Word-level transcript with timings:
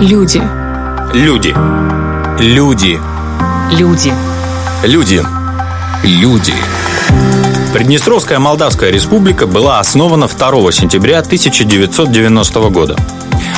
Люди. 0.00 0.40
Люди. 1.12 1.54
Люди. 2.38 2.98
Люди. 3.70 4.14
Люди. 4.82 5.22
Люди. 6.02 6.54
Приднестровская 7.74 8.38
Молдавская 8.38 8.90
республика 8.90 9.46
была 9.46 9.78
основана 9.78 10.26
2 10.26 10.72
сентября 10.72 11.18
1990 11.18 12.60
года. 12.70 12.96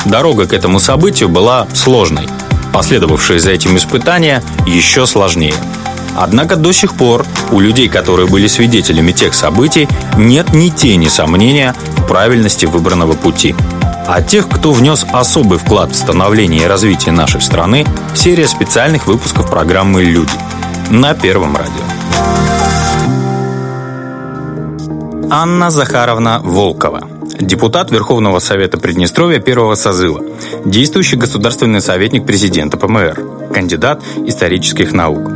Дорога 0.04 0.46
к 0.46 0.52
этому 0.52 0.80
событию 0.80 1.28
была 1.28 1.68
сложной. 1.74 2.26
Последовавшие 2.72 3.38
за 3.38 3.52
этим 3.52 3.76
испытания 3.76 4.42
еще 4.66 5.06
сложнее. 5.06 5.54
Однако 6.16 6.56
до 6.56 6.72
сих 6.72 6.94
пор 6.94 7.24
у 7.52 7.60
людей, 7.60 7.88
которые 7.88 8.26
были 8.26 8.48
свидетелями 8.48 9.12
тех 9.12 9.34
событий, 9.34 9.86
нет 10.16 10.52
ни 10.52 10.70
тени 10.70 11.06
сомнения 11.06 11.72
в 11.98 12.06
правильности 12.08 12.66
выбранного 12.66 13.12
пути. 13.12 13.54
А 14.06 14.20
тех, 14.20 14.48
кто 14.48 14.72
внес 14.72 15.06
особый 15.12 15.58
вклад 15.58 15.92
в 15.92 15.96
становление 15.96 16.64
и 16.64 16.66
развитие 16.66 17.12
нашей 17.12 17.40
страны, 17.40 17.86
серия 18.14 18.46
специальных 18.46 19.06
выпусков 19.06 19.50
программы 19.50 20.02
«Люди» 20.02 20.32
на 20.90 21.14
Первом 21.14 21.56
радио. 21.56 21.84
Анна 25.30 25.70
Захаровна 25.70 26.40
Волкова 26.42 27.08
депутат 27.40 27.90
Верховного 27.90 28.38
Совета 28.38 28.78
Приднестровья 28.78 29.38
первого 29.38 29.74
созыва, 29.74 30.22
действующий 30.64 31.16
государственный 31.16 31.80
советник 31.80 32.26
президента 32.26 32.76
ПМР, 32.76 33.50
кандидат 33.52 34.02
исторических 34.26 34.92
наук. 34.92 35.30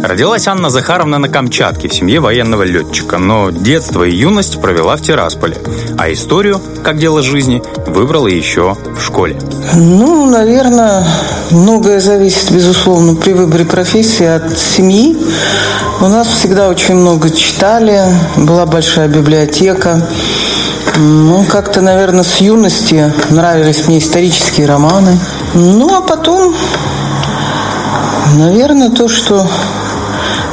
Родилась 0.00 0.48
Анна 0.48 0.70
Захаровна 0.70 1.18
на 1.18 1.28
Камчатке 1.28 1.88
в 1.88 1.94
семье 1.94 2.20
военного 2.20 2.62
летчика, 2.62 3.18
но 3.18 3.50
детство 3.50 4.04
и 4.04 4.14
юность 4.14 4.60
провела 4.60 4.96
в 4.96 5.02
Тирасполе, 5.02 5.58
а 5.98 6.10
историю, 6.10 6.60
как 6.82 6.98
дело 6.98 7.22
жизни, 7.22 7.62
выбрала 7.86 8.26
еще 8.26 8.76
в 8.96 9.00
школе. 9.02 9.38
Ну, 9.74 10.30
наверное, 10.30 11.06
многое 11.50 12.00
зависит, 12.00 12.50
безусловно, 12.50 13.14
при 13.16 13.32
выборе 13.32 13.64
профессии 13.64 14.24
от 14.24 14.58
семьи. 14.58 15.16
У 16.00 16.08
нас 16.08 16.26
всегда 16.26 16.68
очень 16.68 16.94
много 16.94 17.30
читали, 17.30 18.02
была 18.36 18.64
большая 18.64 19.08
библиотека. 19.08 20.08
Ну, 20.96 21.44
как-то, 21.44 21.80
наверное, 21.80 22.24
с 22.24 22.36
юности 22.38 23.12
нравились 23.30 23.86
мне 23.86 23.98
исторические 23.98 24.66
романы. 24.66 25.18
Ну, 25.54 25.96
а 25.96 26.00
потом, 26.00 26.54
наверное, 28.36 28.90
то, 28.90 29.08
что 29.08 29.46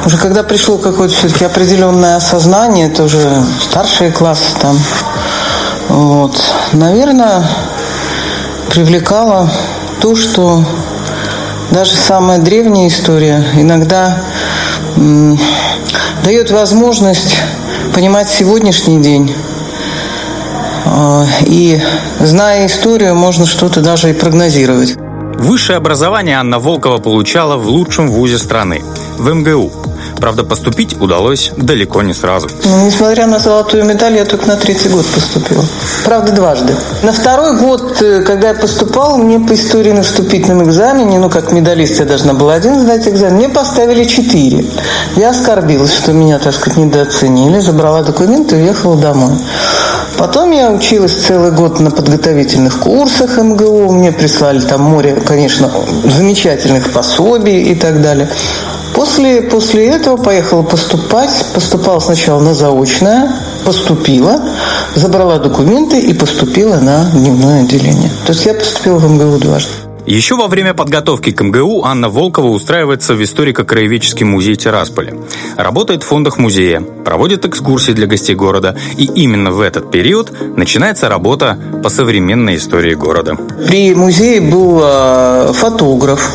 уже 0.04 0.16
когда 0.16 0.42
пришло 0.42 0.78
какое-то 0.78 1.14
все-таки 1.14 1.44
определенное 1.44 2.16
осознание, 2.16 2.88
это 2.88 3.04
уже 3.04 3.42
старшие 3.60 4.10
классы 4.10 4.56
там, 4.60 4.78
вот, 5.88 6.40
наверное, 6.72 7.44
привлекало 8.70 9.50
то, 10.00 10.16
что 10.16 10.64
даже 11.70 11.96
самая 11.96 12.38
древняя 12.38 12.88
история 12.88 13.44
иногда 13.54 14.22
дает 16.24 16.50
возможность 16.50 17.36
понимать 17.94 18.28
сегодняшний 18.28 19.00
день. 19.02 19.34
А, 20.86 21.26
и 21.44 21.80
зная 22.20 22.66
историю, 22.66 23.14
можно 23.14 23.46
что-то 23.46 23.80
даже 23.80 24.10
и 24.10 24.12
прогнозировать. 24.12 24.96
Высшее 25.36 25.76
образование 25.76 26.38
Анна 26.38 26.58
Волкова 26.58 26.98
получала 26.98 27.56
в 27.56 27.66
лучшем 27.66 28.08
вузе 28.10 28.38
страны– 28.38 28.82
в 29.20 29.34
МГУ– 29.34 29.70
Правда, 30.20 30.44
поступить 30.44 31.00
удалось 31.00 31.50
далеко 31.56 32.02
не 32.02 32.12
сразу. 32.12 32.48
Ну, 32.64 32.86
несмотря 32.86 33.26
на 33.26 33.38
золотую 33.38 33.84
медаль, 33.84 34.16
я 34.16 34.26
только 34.26 34.46
на 34.46 34.56
третий 34.56 34.90
год 34.90 35.06
поступила. 35.06 35.64
Правда, 36.04 36.32
дважды. 36.32 36.74
На 37.02 37.12
второй 37.12 37.56
год, 37.56 38.02
э, 38.02 38.22
когда 38.22 38.48
я 38.48 38.54
поступала, 38.54 39.16
мне 39.16 39.40
по 39.40 39.54
истории 39.54 39.92
на 39.92 40.02
вступительном 40.02 40.64
экзамене, 40.64 41.18
ну, 41.18 41.30
как 41.30 41.52
медалист 41.52 42.00
я 42.00 42.04
должна 42.04 42.34
была 42.34 42.54
один 42.54 42.80
сдать 42.80 43.08
экзамен, 43.08 43.36
мне 43.36 43.48
поставили 43.48 44.04
четыре. 44.04 44.66
Я 45.16 45.30
оскорбилась, 45.30 45.94
что 45.94 46.12
меня, 46.12 46.38
так 46.38 46.54
сказать, 46.54 46.76
недооценили, 46.76 47.58
забрала 47.60 48.02
документы 48.02 48.56
и 48.56 48.62
уехала 48.62 48.96
домой. 48.96 49.38
Потом 50.18 50.50
я 50.50 50.70
училась 50.70 51.14
целый 51.14 51.50
год 51.50 51.80
на 51.80 51.90
подготовительных 51.90 52.80
курсах 52.80 53.38
МГУ. 53.38 53.90
Мне 53.90 54.12
прислали 54.12 54.60
там 54.60 54.82
море, 54.82 55.14
конечно, 55.14 55.70
замечательных 56.04 56.92
пособий 56.92 57.62
и 57.62 57.74
так 57.74 58.02
далее. 58.02 58.28
После, 59.00 59.40
после 59.40 59.86
этого 59.86 60.18
поехала 60.18 60.62
поступать. 60.62 61.30
Поступала 61.54 62.00
сначала 62.00 62.38
на 62.42 62.52
заочное, 62.52 63.32
поступила, 63.64 64.42
забрала 64.94 65.38
документы 65.38 65.98
и 66.00 66.12
поступила 66.12 66.76
на 66.76 67.10
дневное 67.10 67.62
отделение. 67.62 68.10
То 68.26 68.34
есть 68.34 68.44
я 68.44 68.52
поступила 68.52 68.98
в 68.98 69.10
МГУ 69.10 69.38
дважды. 69.38 69.70
Еще 70.04 70.34
во 70.34 70.48
время 70.48 70.74
подготовки 70.74 71.30
к 71.30 71.42
МГУ 71.42 71.84
Анна 71.84 72.10
Волкова 72.10 72.48
устраивается 72.48 73.14
в 73.14 73.22
историко-краеведческий 73.22 74.24
музей 74.24 74.56
Тирасполя. 74.56 75.14
Работает 75.56 76.02
в 76.02 76.06
фондах 76.06 76.36
музея, 76.36 76.82
проводит 77.02 77.46
экскурсии 77.46 77.92
для 77.92 78.06
гостей 78.06 78.34
города. 78.34 78.76
И 78.98 79.04
именно 79.04 79.50
в 79.50 79.62
этот 79.62 79.90
период 79.90 80.30
начинается 80.58 81.08
работа 81.08 81.56
по 81.82 81.88
современной 81.88 82.56
истории 82.56 82.94
города. 82.94 83.38
При 83.66 83.94
музее 83.94 84.42
был 84.42 84.80
э, 84.82 85.52
фотограф, 85.54 86.30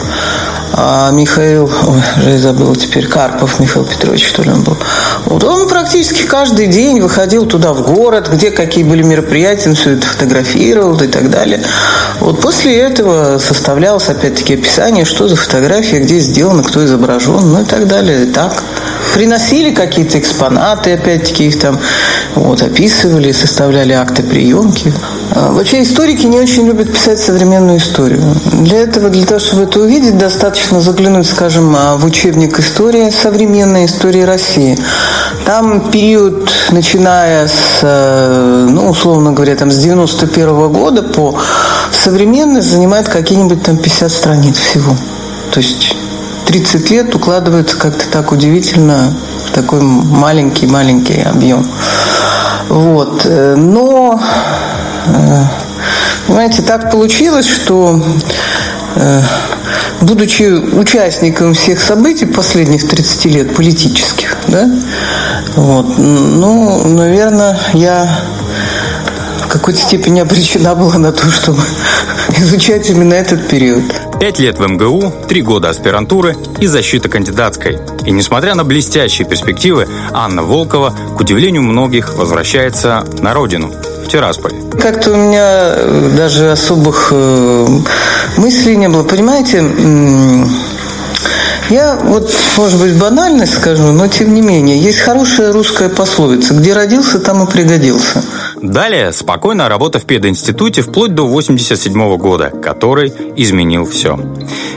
а 0.74 1.12
Михаил, 1.12 1.72
ой, 1.88 2.02
я 2.32 2.38
забыла 2.38 2.76
теперь, 2.76 3.08
Карпов 3.08 3.60
Михаил 3.60 3.86
Петрович, 3.86 4.28
что 4.28 4.44
ли 4.44 4.52
он 4.52 4.64
был. 4.64 4.78
Вот 5.26 5.44
он 5.44 5.68
практически 5.68 6.24
каждый 6.24 6.68
день 6.68 7.02
выходил 7.02 7.46
туда 7.46 7.74
в 7.74 7.94
город, 7.94 8.30
где 8.32 8.52
какие 8.52 8.84
были 8.84 9.04
мероприятия, 9.04 9.70
он 9.70 9.76
все 9.76 9.92
это 9.92 10.06
фотографировал 10.06 11.00
и 11.02 11.08
так 11.08 11.30
далее. 11.30 11.62
Вот 12.20 12.42
после 12.42 12.78
этого 12.78 13.40
составлялось 13.40 14.10
опять-таки 14.10 14.56
описание, 14.56 15.06
что 15.06 15.28
за 15.28 15.36
фотография, 15.36 16.00
где 16.00 16.20
сделано, 16.20 16.64
кто 16.64 16.84
изображен, 16.84 17.52
ну 17.52 17.62
и 17.62 17.66
так 17.66 17.88
далее. 17.88 18.26
И 18.26 18.32
так 18.32 18.54
приносили 19.14 19.74
какие-то 19.74 20.20
экспонаты, 20.20 20.94
опять-таки 20.94 21.48
их 21.48 21.60
там 21.60 21.80
вот, 22.36 22.62
описывали, 22.62 23.32
составляли 23.32 23.94
акты 23.94 24.22
приемки. 24.22 24.94
А, 25.32 25.52
вообще 25.52 25.84
историки 25.84 26.26
не 26.26 26.38
очень 26.38 26.68
любят 26.68 26.92
писать 26.92 27.20
современную 27.20 27.78
историю. 27.78 28.22
Для 28.52 28.80
этого, 28.80 29.10
для 29.10 29.26
того, 29.26 29.40
чтобы 29.40 29.64
это 29.64 29.80
увидеть, 29.80 30.18
достаточно 30.18 30.82
заглянуть, 30.82 31.28
скажем, 31.28 31.76
а, 31.76 31.96
в 31.96 32.06
учебник 32.06 32.60
истории, 32.60 33.10
современной 33.10 33.86
истории 33.86 34.22
России. 34.22 34.78
Там 35.46 35.92
период, 35.92 36.52
начиная 36.72 37.48
с, 37.48 37.80
э, 37.84 38.68
ну, 38.70 38.90
условно 38.90 39.32
говоря, 39.32 39.56
там, 39.56 39.72
с 39.72 39.78
91 39.78 40.50
-го 40.50 40.70
года 40.70 41.04
по 41.04 41.40
современность 41.92 42.70
занимает 42.70 43.08
какие-нибудь 43.08 43.64
там 43.64 43.78
50 43.78 44.12
страниц 44.12 44.58
всего. 44.58 44.96
То 45.52 45.60
есть 45.60 45.96
30 46.48 46.90
лет 46.90 47.16
укладывается 47.16 47.78
как-то 47.78 48.06
так 48.12 48.32
удивительно 48.32 49.14
такой 49.56 49.82
маленький-маленький 49.82 51.22
объем. 51.22 51.66
Вот. 52.68 53.22
Э, 53.26 53.56
но, 53.56 54.22
э, 55.08 55.44
понимаете, 56.28 56.62
так 56.62 56.92
получилось, 56.92 57.48
что 57.48 58.04
э, 58.96 59.22
будучи 60.02 60.44
участником 60.44 61.54
всех 61.54 61.80
событий 61.80 62.26
последних 62.26 62.88
30 62.88 63.26
лет 63.26 63.56
политических, 63.56 64.36
да, 64.48 64.70
вот, 65.56 65.98
ну, 65.98 66.88
наверное, 66.90 67.58
я 67.74 68.20
в 69.46 69.48
какой-то 69.48 69.80
степени 69.80 70.20
обречена 70.22 70.76
была 70.76 70.98
на 70.98 71.14
то, 71.14 71.30
чтобы 71.30 71.62
изучать 72.38 72.90
именно 72.90 73.14
этот 73.14 73.48
период. 73.48 73.84
Пять 74.20 74.40
лет 74.40 74.58
в 74.58 74.68
МГУ, 74.68 75.14
три 75.28 75.42
года 75.42 75.70
аспирантуры 75.70 76.36
и 76.60 76.68
защита 76.68 77.10
кандидатской. 77.10 77.80
И 78.06 78.12
несмотря 78.12 78.56
на 78.56 78.64
блестящие 78.64 79.28
перспективы, 79.28 79.88
Анна 80.14 80.42
Волкова, 80.44 80.96
к 81.18 81.20
удивлению 81.20 81.64
многих, 81.64 82.16
возвращается 82.16 83.04
на 83.20 83.34
родину, 83.34 83.72
в 84.04 84.08
Тирасполь. 84.08 84.54
Как-то 84.82 85.12
у 85.12 85.16
меня 85.16 85.74
э, 85.76 86.12
даже 86.16 86.52
особых 86.52 87.10
э, 87.12 87.68
мыслей 88.38 88.78
не 88.78 88.88
было. 88.88 89.04
Понимаете, 89.04 89.64
я 91.70 91.96
вот, 91.96 92.32
может 92.58 92.80
быть, 92.80 92.98
банальность 92.98 93.56
скажу, 93.56 93.92
но 93.92 94.08
тем 94.08 94.34
не 94.34 94.42
менее, 94.42 94.80
есть 94.80 95.00
хорошая 95.00 95.52
русская 95.52 95.90
пословица 95.90 96.54
«Где 96.54 96.74
родился, 96.74 97.20
там 97.20 97.44
и 97.44 97.52
пригодился». 97.52 98.24
Далее 98.72 99.12
спокойная 99.12 99.70
работа 99.70 100.00
в 100.00 100.06
пединституте 100.06 100.82
вплоть 100.82 101.14
до 101.14 101.28
87 101.28 102.18
года, 102.18 102.50
который 102.50 103.14
изменил 103.36 103.86
все. 103.86 104.18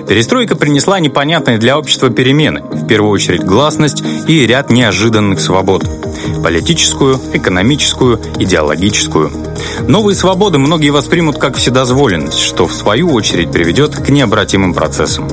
Перестройка 0.07 0.57
принесла 0.57 1.01
непонятные 1.01 1.57
для 1.57 1.79
общества 1.79 2.11
перемены, 2.11 2.61
в 2.61 2.87
первую 2.87 3.13
очередь 3.13 3.43
гласность 3.43 4.03
и 4.27 4.47
ряд 4.47 4.71
неожиданных 4.71 5.41
свобод. 5.41 5.85
Политическую, 6.43 7.19
экономическую, 7.33 8.21
идеологическую. 8.39 9.31
Новые 9.87 10.15
свободы 10.15 10.59
многие 10.59 10.91
воспримут 10.91 11.39
как 11.39 11.57
вседозволенность, 11.57 12.39
что 12.39 12.67
в 12.67 12.75
свою 12.75 13.13
очередь 13.13 13.51
приведет 13.51 13.97
к 13.97 14.11
необратимым 14.11 14.75
процессам. 14.75 15.29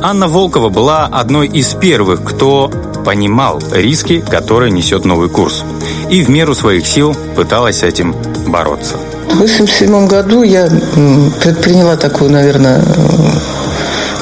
Анна 0.00 0.26
Волкова 0.26 0.70
была 0.70 1.04
одной 1.04 1.48
из 1.48 1.74
первых, 1.74 2.24
кто 2.24 2.70
понимал 3.04 3.60
риски, 3.72 4.20
которые 4.20 4.70
несет 4.70 5.04
новый 5.04 5.28
курс. 5.28 5.64
И 6.08 6.22
в 6.22 6.28
меру 6.28 6.54
своих 6.54 6.86
сил 6.86 7.16
пыталась 7.36 7.78
с 7.78 7.82
этим 7.82 8.14
бороться. 8.46 8.96
В 9.28 9.34
1987 9.34 10.06
году 10.06 10.42
я 10.42 10.68
предприняла 11.42 11.96
такую, 11.96 12.30
наверное, 12.30 12.82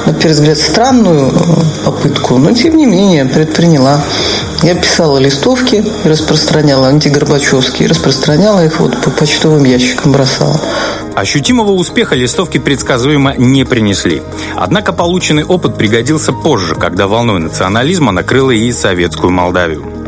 на 0.05 0.13
первый 0.13 0.33
взгляд, 0.33 0.57
странную 0.57 1.31
попытку, 1.83 2.37
но 2.37 2.51
тем 2.53 2.77
не 2.77 2.85
менее 2.85 3.25
предприняла. 3.25 4.01
Я 4.61 4.75
писала 4.75 5.17
листовки, 5.19 5.85
распространяла 6.03 6.89
антигорбачевские, 6.89 7.87
распространяла 7.87 8.65
их 8.65 8.79
вот 8.79 8.97
по 9.01 9.09
почтовым 9.09 9.63
ящикам 9.63 10.11
бросала. 10.11 10.59
Ощутимого 11.15 11.71
успеха 11.71 12.15
листовки 12.15 12.57
предсказуемо 12.57 13.35
не 13.37 13.63
принесли. 13.65 14.21
Однако 14.55 14.93
полученный 14.93 15.43
опыт 15.43 15.77
пригодился 15.77 16.33
позже, 16.33 16.75
когда 16.75 17.07
волной 17.07 17.39
национализма 17.39 18.11
накрыла 18.11 18.51
и 18.51 18.71
советскую 18.71 19.31
Молдавию. 19.31 19.98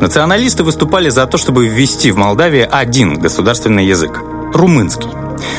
Националисты 0.00 0.64
выступали 0.64 1.08
за 1.08 1.26
то, 1.26 1.38
чтобы 1.38 1.66
ввести 1.66 2.10
в 2.10 2.16
Молдавии 2.16 2.68
один 2.70 3.18
государственный 3.18 3.86
язык– 3.86 4.20
румынский. 4.54 5.10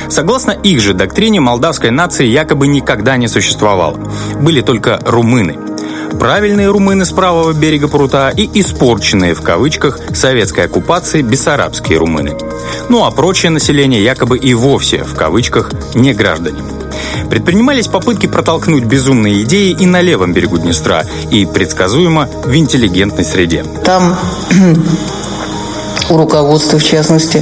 Согласно 0.09 0.51
их 0.51 0.79
же 0.81 0.93
доктрине, 0.93 1.39
молдавской 1.39 1.91
нации 1.91 2.25
якобы 2.25 2.67
никогда 2.67 3.17
не 3.17 3.27
существовало. 3.27 3.97
Были 4.39 4.61
только 4.61 4.99
румыны. 5.05 5.57
Правильные 6.19 6.69
румыны 6.69 7.05
с 7.05 7.11
правого 7.11 7.53
берега 7.53 7.87
прута 7.87 8.29
и 8.29 8.49
испорченные, 8.59 9.33
в 9.33 9.41
кавычках, 9.41 9.99
советской 10.13 10.65
оккупации 10.65 11.21
бессарабские 11.21 11.97
румыны. 11.97 12.37
Ну 12.89 13.05
а 13.05 13.11
прочее 13.11 13.49
население 13.49 14.03
якобы 14.03 14.37
и 14.37 14.53
вовсе, 14.53 15.03
в 15.03 15.15
кавычках, 15.15 15.71
не 15.95 16.13
граждане. 16.13 16.59
Предпринимались 17.31 17.87
попытки 17.87 18.27
протолкнуть 18.27 18.83
безумные 18.83 19.43
идеи 19.43 19.71
и 19.71 19.85
на 19.85 20.01
левом 20.01 20.33
берегу 20.33 20.57
Днестра, 20.57 21.05
и 21.31 21.45
предсказуемо 21.45 22.27
в 22.43 22.53
интеллигентной 22.53 23.23
среде. 23.23 23.63
Там 23.85 24.19
у 26.09 26.17
руководства, 26.17 26.77
в 26.77 26.83
частности, 26.83 27.41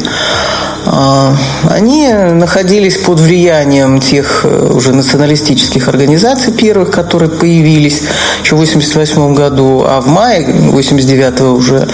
а, 0.86 1.36
они 1.68 2.08
находились 2.08 2.98
под 2.98 3.20
влиянием 3.20 4.00
тех 4.00 4.42
э, 4.44 4.72
уже 4.72 4.94
националистических 4.94 5.88
организаций 5.88 6.54
первых, 6.54 6.92
которые 6.92 7.32
появились 7.32 8.04
еще 8.44 8.56
в 8.56 8.62
1988 8.62 9.34
году, 9.34 9.84
а 9.88 10.02
в 10.02 10.08
мае 10.08 10.42
1989 10.42 11.42
уже 11.42 11.88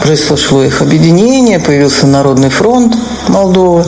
произошло 0.00 0.64
их 0.64 0.80
объединение, 0.80 1.60
появился 1.60 2.06
Народный 2.06 2.48
фронт 2.48 2.96
Молдовы. 3.28 3.84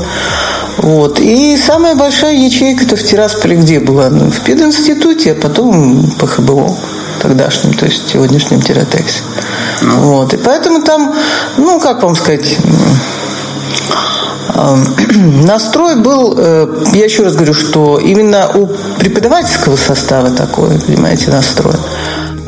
Вот. 0.79 1.21
И 1.21 1.57
самая 1.57 1.95
большая 1.95 2.35
ячейка-то 2.35 2.97
в 2.97 3.03
Тирасполе 3.03 3.57
где 3.57 3.81
была? 3.81 4.11
Ну, 4.11 4.31
в 4.31 4.41
пединституте, 4.41 5.33
а 5.33 5.35
потом 5.35 6.11
по 6.19 6.27
ХБО 6.27 6.77
тогдашнем, 7.21 7.75
то 7.75 7.87
есть 7.87 8.09
сегодняшнем 8.11 8.61
Тиратексе. 8.61 9.23
Ну. 9.83 10.01
Вот. 10.01 10.35
И 10.35 10.37
поэтому 10.37 10.83
там, 10.83 11.15
ну, 11.57 11.81
как 11.81 12.03
вам 12.03 12.15
сказать, 12.17 12.59
настрой 15.45 15.97
был, 15.97 16.35
э, 16.37 16.85
я 16.93 17.05
еще 17.05 17.23
раз 17.23 17.35
говорю, 17.35 17.55
что 17.55 17.99
именно 17.99 18.51
у 18.55 18.67
преподавательского 18.99 19.77
состава 19.77 20.31
такой, 20.31 20.79
понимаете, 20.81 21.31
настрой. 21.31 21.75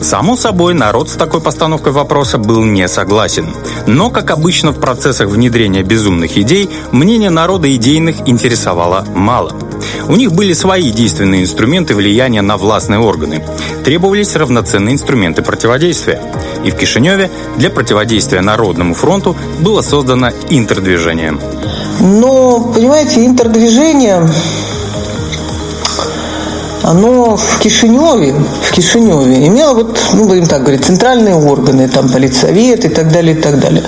Само 0.00 0.36
собой, 0.36 0.74
народ 0.74 1.08
с 1.08 1.14
такой 1.14 1.40
постановкой 1.40 1.92
вопроса 1.92 2.38
был 2.38 2.64
не 2.64 2.86
согласен. 2.88 3.48
Но, 3.86 4.10
как 4.10 4.30
обычно 4.30 4.72
в 4.72 4.80
процессах 4.80 5.28
внедрения 5.28 5.82
безумных 5.82 6.36
идей, 6.36 6.70
мнение 6.92 7.30
народа 7.30 7.74
идейных 7.74 8.28
интересовало 8.28 9.04
мало. 9.14 9.52
У 10.08 10.16
них 10.16 10.32
были 10.32 10.52
свои 10.52 10.92
действенные 10.92 11.42
инструменты 11.42 11.94
влияния 11.94 12.42
на 12.42 12.56
властные 12.56 13.00
органы. 13.00 13.44
Требовались 13.84 14.36
равноценные 14.36 14.94
инструменты 14.94 15.42
противодействия. 15.42 16.20
И 16.64 16.70
в 16.70 16.76
Кишиневе 16.76 17.30
для 17.56 17.70
противодействия 17.70 18.40
Народному 18.40 18.94
фронту 18.94 19.36
было 19.60 19.80
создано 19.82 20.30
интердвижение. 20.50 21.36
Но, 22.00 22.60
понимаете, 22.60 23.24
интердвижение 23.24 24.28
оно 26.86 27.36
в 27.36 27.58
Кишиневе, 27.58 28.34
в 28.62 28.70
Кишиневе 28.72 29.48
имело 29.48 29.74
вот, 29.74 29.98
ну, 30.14 30.24
будем 30.24 30.46
так 30.46 30.62
говорить, 30.62 30.84
центральные 30.84 31.34
органы, 31.34 31.88
там, 31.88 32.08
политсовет 32.08 32.84
и 32.84 32.88
так 32.88 33.10
далее, 33.12 33.36
и 33.36 33.40
так 33.40 33.58
далее 33.60 33.82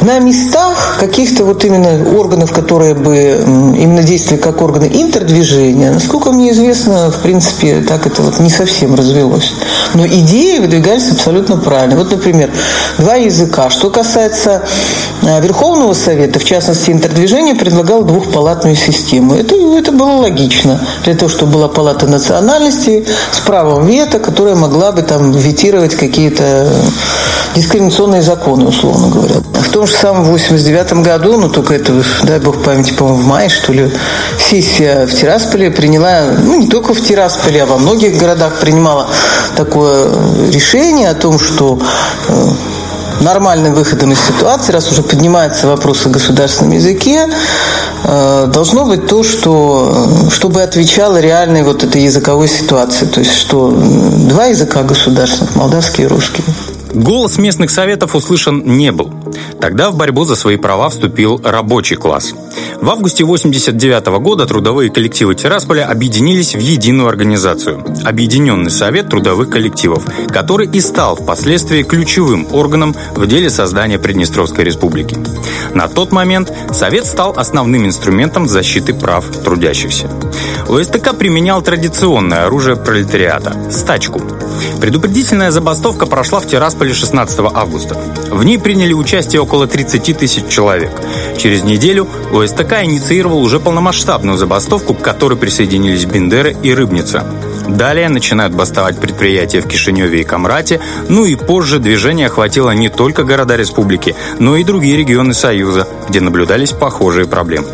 на 0.00 0.18
местах 0.18 0.96
каких-то 1.00 1.44
вот 1.44 1.64
именно 1.64 2.16
органов, 2.18 2.52
которые 2.52 2.94
бы 2.94 3.42
именно 3.76 4.02
действовали 4.02 4.40
как 4.40 4.62
органы 4.62 4.90
интердвижения, 4.92 5.90
насколько 5.90 6.32
мне 6.32 6.52
известно, 6.52 7.10
в 7.10 7.20
принципе, 7.22 7.80
так 7.80 8.06
это 8.06 8.22
вот 8.22 8.38
не 8.38 8.50
совсем 8.50 8.94
развелось. 8.94 9.52
Но 9.94 10.06
идеи 10.06 10.58
выдвигались 10.58 11.10
абсолютно 11.10 11.56
правильно. 11.56 11.96
Вот, 11.96 12.10
например, 12.10 12.50
два 12.98 13.14
языка. 13.14 13.70
Что 13.70 13.90
касается 13.90 14.62
а, 15.22 15.40
Верховного 15.40 15.94
Совета, 15.94 16.38
в 16.38 16.44
частности, 16.44 16.90
интердвижение 16.90 17.54
предлагал 17.54 18.02
двухпалатную 18.02 18.76
систему. 18.76 19.34
Это, 19.34 19.54
это 19.76 19.90
было 19.92 20.12
логично. 20.12 20.80
Для 21.04 21.14
того, 21.14 21.28
чтобы 21.28 21.52
была 21.52 21.68
палата 21.68 22.06
национальности 22.06 23.04
с 23.32 23.40
правом 23.40 23.86
вето, 23.86 24.18
которая 24.18 24.54
могла 24.54 24.92
бы 24.92 25.02
там 25.02 25.32
ветировать 25.32 25.94
какие-то 25.94 26.68
дискриминационные 27.54 28.22
законы, 28.22 28.66
условно 28.66 29.08
говоря. 29.08 29.34
В 29.52 29.70
том 29.70 29.86
же 29.88 29.96
самом 29.96 30.24
89 30.24 30.92
году, 31.04 31.38
ну 31.38 31.48
только 31.48 31.74
это, 31.74 32.02
дай 32.22 32.38
бог 32.38 32.62
памяти, 32.62 32.92
по-моему, 32.92 33.22
в 33.22 33.26
мае, 33.26 33.48
что 33.48 33.72
ли, 33.72 33.90
сессия 34.38 35.06
в 35.06 35.14
Тирасполе 35.14 35.70
приняла, 35.70 36.28
ну 36.38 36.54
не 36.56 36.68
только 36.68 36.94
в 36.94 37.00
Тирасполе, 37.00 37.62
а 37.62 37.66
во 37.66 37.78
многих 37.78 38.18
городах 38.18 38.60
принимала 38.60 39.08
такое 39.56 40.08
решение 40.52 41.10
о 41.10 41.14
том, 41.14 41.38
что 41.40 41.80
э, 42.28 42.48
нормальным 43.20 43.74
выходом 43.74 44.12
из 44.12 44.20
ситуации, 44.20 44.72
раз 44.72 44.90
уже 44.90 45.02
поднимается 45.02 45.66
вопрос 45.66 46.06
о 46.06 46.10
государственном 46.10 46.72
языке, 46.72 47.26
э, 48.04 48.50
должно 48.52 48.84
быть 48.84 49.06
то, 49.06 49.22
что, 49.22 50.08
чтобы 50.30 50.62
отвечало 50.62 51.18
реальной 51.20 51.62
вот 51.62 51.82
этой 51.82 52.02
языковой 52.02 52.48
ситуации. 52.48 53.06
То 53.06 53.20
есть, 53.20 53.34
что 53.34 53.70
два 53.70 54.46
языка 54.46 54.82
государственных, 54.82 55.56
молдавский 55.56 56.04
и 56.04 56.06
русский. 56.06 56.44
Голос 56.98 57.38
местных 57.38 57.70
советов 57.70 58.16
услышан 58.16 58.60
не 58.64 58.90
был. 58.90 59.14
Тогда 59.60 59.92
в 59.92 59.96
борьбу 59.96 60.24
за 60.24 60.34
свои 60.34 60.56
права 60.56 60.88
вступил 60.88 61.40
рабочий 61.44 61.94
класс. 61.94 62.34
В 62.80 62.90
августе 62.90 63.24
1989 63.24 64.06
года 64.22 64.46
трудовые 64.46 64.88
коллективы 64.88 65.34
Тирасполя 65.34 65.86
объединились 65.86 66.54
в 66.54 66.60
единую 66.60 67.08
организацию– 67.08 67.84
Объединенный 68.04 68.70
совет 68.70 69.08
трудовых 69.08 69.50
коллективов, 69.50 70.04
который 70.28 70.68
и 70.68 70.80
стал 70.80 71.16
впоследствии 71.16 71.82
ключевым 71.82 72.46
органом 72.52 72.94
в 73.16 73.26
деле 73.26 73.50
создания 73.50 73.98
Приднестровской 73.98 74.64
республики. 74.64 75.16
На 75.74 75.88
тот 75.88 76.12
момент 76.12 76.52
Совет 76.70 77.04
стал 77.04 77.34
основным 77.36 77.84
инструментом 77.84 78.48
защиты 78.48 78.94
прав 78.94 79.26
трудящихся. 79.26 80.08
ОСТК 80.68 81.16
применял 81.16 81.60
традиционное 81.62 82.44
оружие 82.44 82.76
пролетариата– 82.76 83.56
стачку– 83.70 84.22
Предупредительная 84.80 85.50
забастовка 85.50 86.06
прошла 86.06 86.40
в 86.40 86.46
Тирасполе 86.46 86.94
16 86.94 87.40
августа. 87.52 87.96
В 88.30 88.44
ней 88.44 88.58
приняли 88.58 88.92
участие 88.92 89.42
около 89.42 89.66
30 89.66 90.16
тысяч 90.16 90.48
человек. 90.48 90.92
Через 91.36 91.62
неделю 91.64 92.08
ОСТК 92.32 92.67
инициировал 92.84 93.42
уже 93.42 93.60
полномасштабную 93.60 94.36
забастовку, 94.36 94.94
к 94.94 95.02
которой 95.02 95.36
присоединились 95.38 96.04
Бендеры 96.04 96.56
и 96.62 96.72
Рыбница. 96.74 97.24
Далее 97.66 98.08
начинают 98.08 98.54
бастовать 98.54 98.98
предприятия 98.98 99.60
в 99.60 99.68
Кишиневе 99.68 100.20
и 100.20 100.24
Камрате, 100.24 100.80
ну 101.08 101.24
и 101.24 101.34
позже 101.34 101.78
движение 101.78 102.26
охватило 102.26 102.70
не 102.70 102.88
только 102.88 103.24
города 103.24 103.56
республики, 103.56 104.14
но 104.38 104.56
и 104.56 104.64
другие 104.64 104.96
регионы 104.96 105.34
Союза, 105.34 105.86
где 106.08 106.20
наблюдались 106.20 106.72
похожие 106.72 107.26
проблемы. 107.26 107.68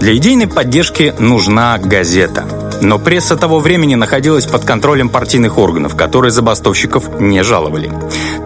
Для 0.00 0.16
идейной 0.16 0.46
поддержки 0.46 1.14
нужна 1.18 1.78
газета– 1.78 2.44
но 2.80 2.98
пресса 2.98 3.36
того 3.36 3.58
времени 3.58 3.94
находилась 3.94 4.46
под 4.46 4.64
контролем 4.64 5.08
партийных 5.08 5.58
органов, 5.58 5.96
которые 5.96 6.30
забастовщиков 6.30 7.20
не 7.20 7.42
жаловали. 7.42 7.90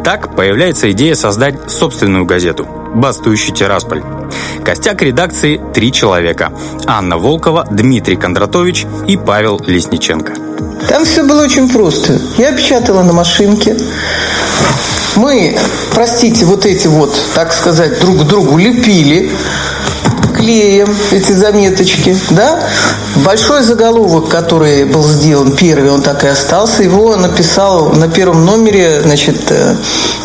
Так 0.02 0.34
появляется 0.34 0.90
идея 0.92 1.14
создать 1.14 1.70
собственную 1.70 2.24
газету 2.24 2.66
«Бастующий 2.94 3.52
Тирасполь». 3.52 4.02
Костяк 4.64 5.02
редакции– 5.02 5.60
три 5.74 5.92
человека– 5.92 6.52
Анна 6.86 7.18
Волкова, 7.18 7.66
Дмитрий 7.70 8.16
Кондратович 8.16 8.86
и 9.06 9.16
Павел 9.16 9.60
Лесниченко. 9.66 10.32
Там 10.88 11.04
все 11.04 11.22
было 11.22 11.42
очень 11.42 11.68
просто. 11.68 12.20
Я 12.36 12.52
печатала 12.52 13.02
на 13.02 13.12
машинке. 13.12 13.76
Мы, 15.16 15.56
простите, 15.94 16.44
вот 16.44 16.66
эти 16.66 16.86
вот, 16.88 17.14
так 17.34 17.52
сказать, 17.52 18.00
друг 18.00 18.24
другу 18.26 18.58
лепили 18.58 19.30
клеем 20.44 20.94
эти 21.10 21.32
заметочки, 21.32 22.16
да. 22.30 22.60
Большой 23.24 23.62
заголовок, 23.62 24.28
который 24.28 24.84
был 24.84 25.02
сделан 25.02 25.52
первый, 25.52 25.90
он 25.90 26.02
так 26.02 26.24
и 26.24 26.28
остался, 26.28 26.82
его 26.82 27.16
написал 27.16 27.90
на 27.90 28.08
первом 28.08 28.44
номере, 28.44 29.00
значит, 29.02 29.50
э, 29.50 29.76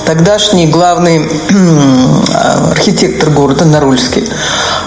тогдашний 0.05 0.67
главный 0.67 1.29
архитектор 2.69 3.29
города 3.29 3.63
Нарульский. 3.63 4.27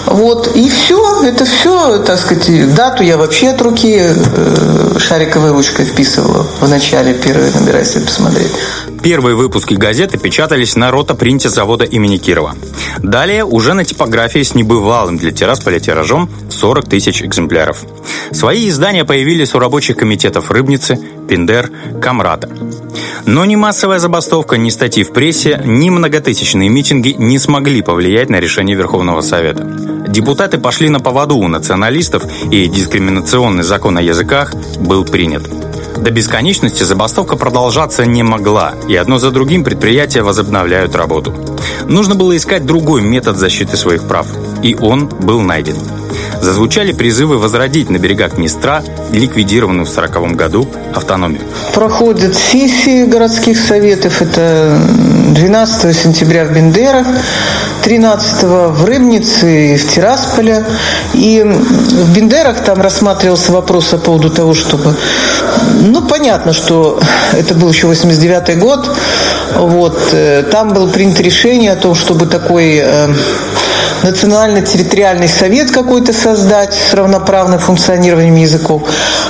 Вот, 0.06 0.54
и 0.54 0.68
все, 0.68 1.22
это 1.24 1.44
все, 1.46 1.98
так 1.98 2.20
сказать, 2.20 2.74
дату 2.74 3.02
я 3.02 3.16
вообще 3.16 3.50
от 3.50 3.62
руки 3.62 4.00
э, 4.00 4.98
шариковой 4.98 5.52
ручкой 5.52 5.86
вписывала 5.86 6.46
в 6.60 6.68
начале 6.68 7.14
первой 7.14 7.50
если 7.78 8.00
посмотреть. 8.00 8.52
Первые 9.02 9.34
выпуски 9.34 9.74
газеты 9.74 10.16
печатались 10.16 10.76
на 10.76 10.92
ротопринте 10.92 11.48
завода 11.48 11.84
имени 11.84 12.18
Кирова. 12.18 12.54
Далее 12.98 13.44
уже 13.44 13.74
на 13.74 13.84
типографии 13.84 14.42
с 14.42 14.54
небывалым 14.54 15.16
для 15.18 15.32
Тирасполя 15.32 15.80
тиражом 15.80 16.30
40 16.50 16.88
тысяч 16.88 17.22
экземпляров. 17.22 17.84
Свои 18.30 18.68
издания 18.68 19.04
появились 19.04 19.54
у 19.54 19.58
рабочих 19.58 19.96
комитетов 19.96 20.52
Рыбницы, 20.52 21.00
Пиндер, 21.28 21.70
Камрата. 22.00 22.48
Но 23.26 23.44
ни 23.44 23.56
массовая 23.56 23.98
забастовка, 23.98 24.56
ни 24.56 24.70
статьи 24.70 25.02
в 25.02 25.12
прессе, 25.12 25.60
ни 25.64 25.90
многотысячные 25.90 26.68
митинги 26.68 27.14
не 27.18 27.38
смогли 27.38 27.82
повлиять 27.82 28.30
на 28.30 28.38
решение 28.38 28.76
Верховного 28.76 29.20
Совета. 29.20 29.64
Депутаты 30.08 30.58
пошли 30.58 30.88
на 30.90 31.00
поводу 31.00 31.36
у 31.36 31.48
националистов, 31.48 32.24
и 32.50 32.68
дискриминационный 32.68 33.64
закон 33.64 33.98
о 33.98 34.02
языках 34.02 34.54
был 34.78 35.04
принят. 35.04 35.42
До 36.02 36.10
бесконечности 36.10 36.82
забастовка 36.82 37.36
продолжаться 37.36 38.04
не 38.04 38.24
могла, 38.24 38.74
и 38.88 38.96
одно 38.96 39.18
за 39.18 39.30
другим 39.30 39.62
предприятия 39.62 40.22
возобновляют 40.22 40.96
работу. 40.96 41.32
Нужно 41.86 42.16
было 42.16 42.36
искать 42.36 42.66
другой 42.66 43.02
метод 43.02 43.36
защиты 43.36 43.76
своих 43.76 44.08
прав, 44.08 44.26
и 44.64 44.74
он 44.74 45.06
был 45.06 45.40
найден. 45.40 45.76
Зазвучали 46.42 46.90
призывы 46.90 47.38
возродить 47.38 47.88
на 47.88 47.98
берегах 47.98 48.34
Днестра 48.34 48.82
ликвидированную 49.12 49.86
в 49.86 49.90
1940 49.96 50.36
году 50.36 50.68
автономию. 50.92 51.42
Проходят 51.72 52.34
сессии 52.34 53.04
городских 53.04 53.60
советов. 53.60 54.20
Это 54.20 54.76
12 55.28 55.96
сентября 55.96 56.44
в 56.44 56.52
Бендерах, 56.52 57.06
13 57.84 58.42
в 58.42 58.84
Рыбнице 58.84 59.74
и 59.74 59.76
в 59.76 59.88
Тирасполе. 59.88 60.66
И 61.14 61.44
в 61.44 62.12
Бендерах 62.12 62.64
там 62.64 62.82
рассматривался 62.82 63.52
вопрос 63.52 63.86
по 63.86 63.98
поводу 63.98 64.28
того, 64.28 64.52
чтобы... 64.52 64.96
Ну, 65.80 66.02
понятно, 66.02 66.52
что 66.52 67.00
это 67.32 67.54
был 67.54 67.70
еще 67.70 67.86
89 67.86 68.58
год. 68.58 68.90
Вот. 69.54 70.08
Э, 70.12 70.42
там 70.50 70.72
было 70.72 70.88
принято 70.88 71.22
решение 71.22 71.70
о 71.70 71.76
том, 71.76 71.94
чтобы 71.94 72.26
такой 72.26 72.80
э, 72.82 73.08
национально-территориальный 74.02 75.28
совет 75.28 75.70
какой-то 75.70 76.12
создать 76.12 76.74
с 76.74 76.94
равноправным 76.94 77.58
функционированием 77.58 78.36
языков. 78.36 78.88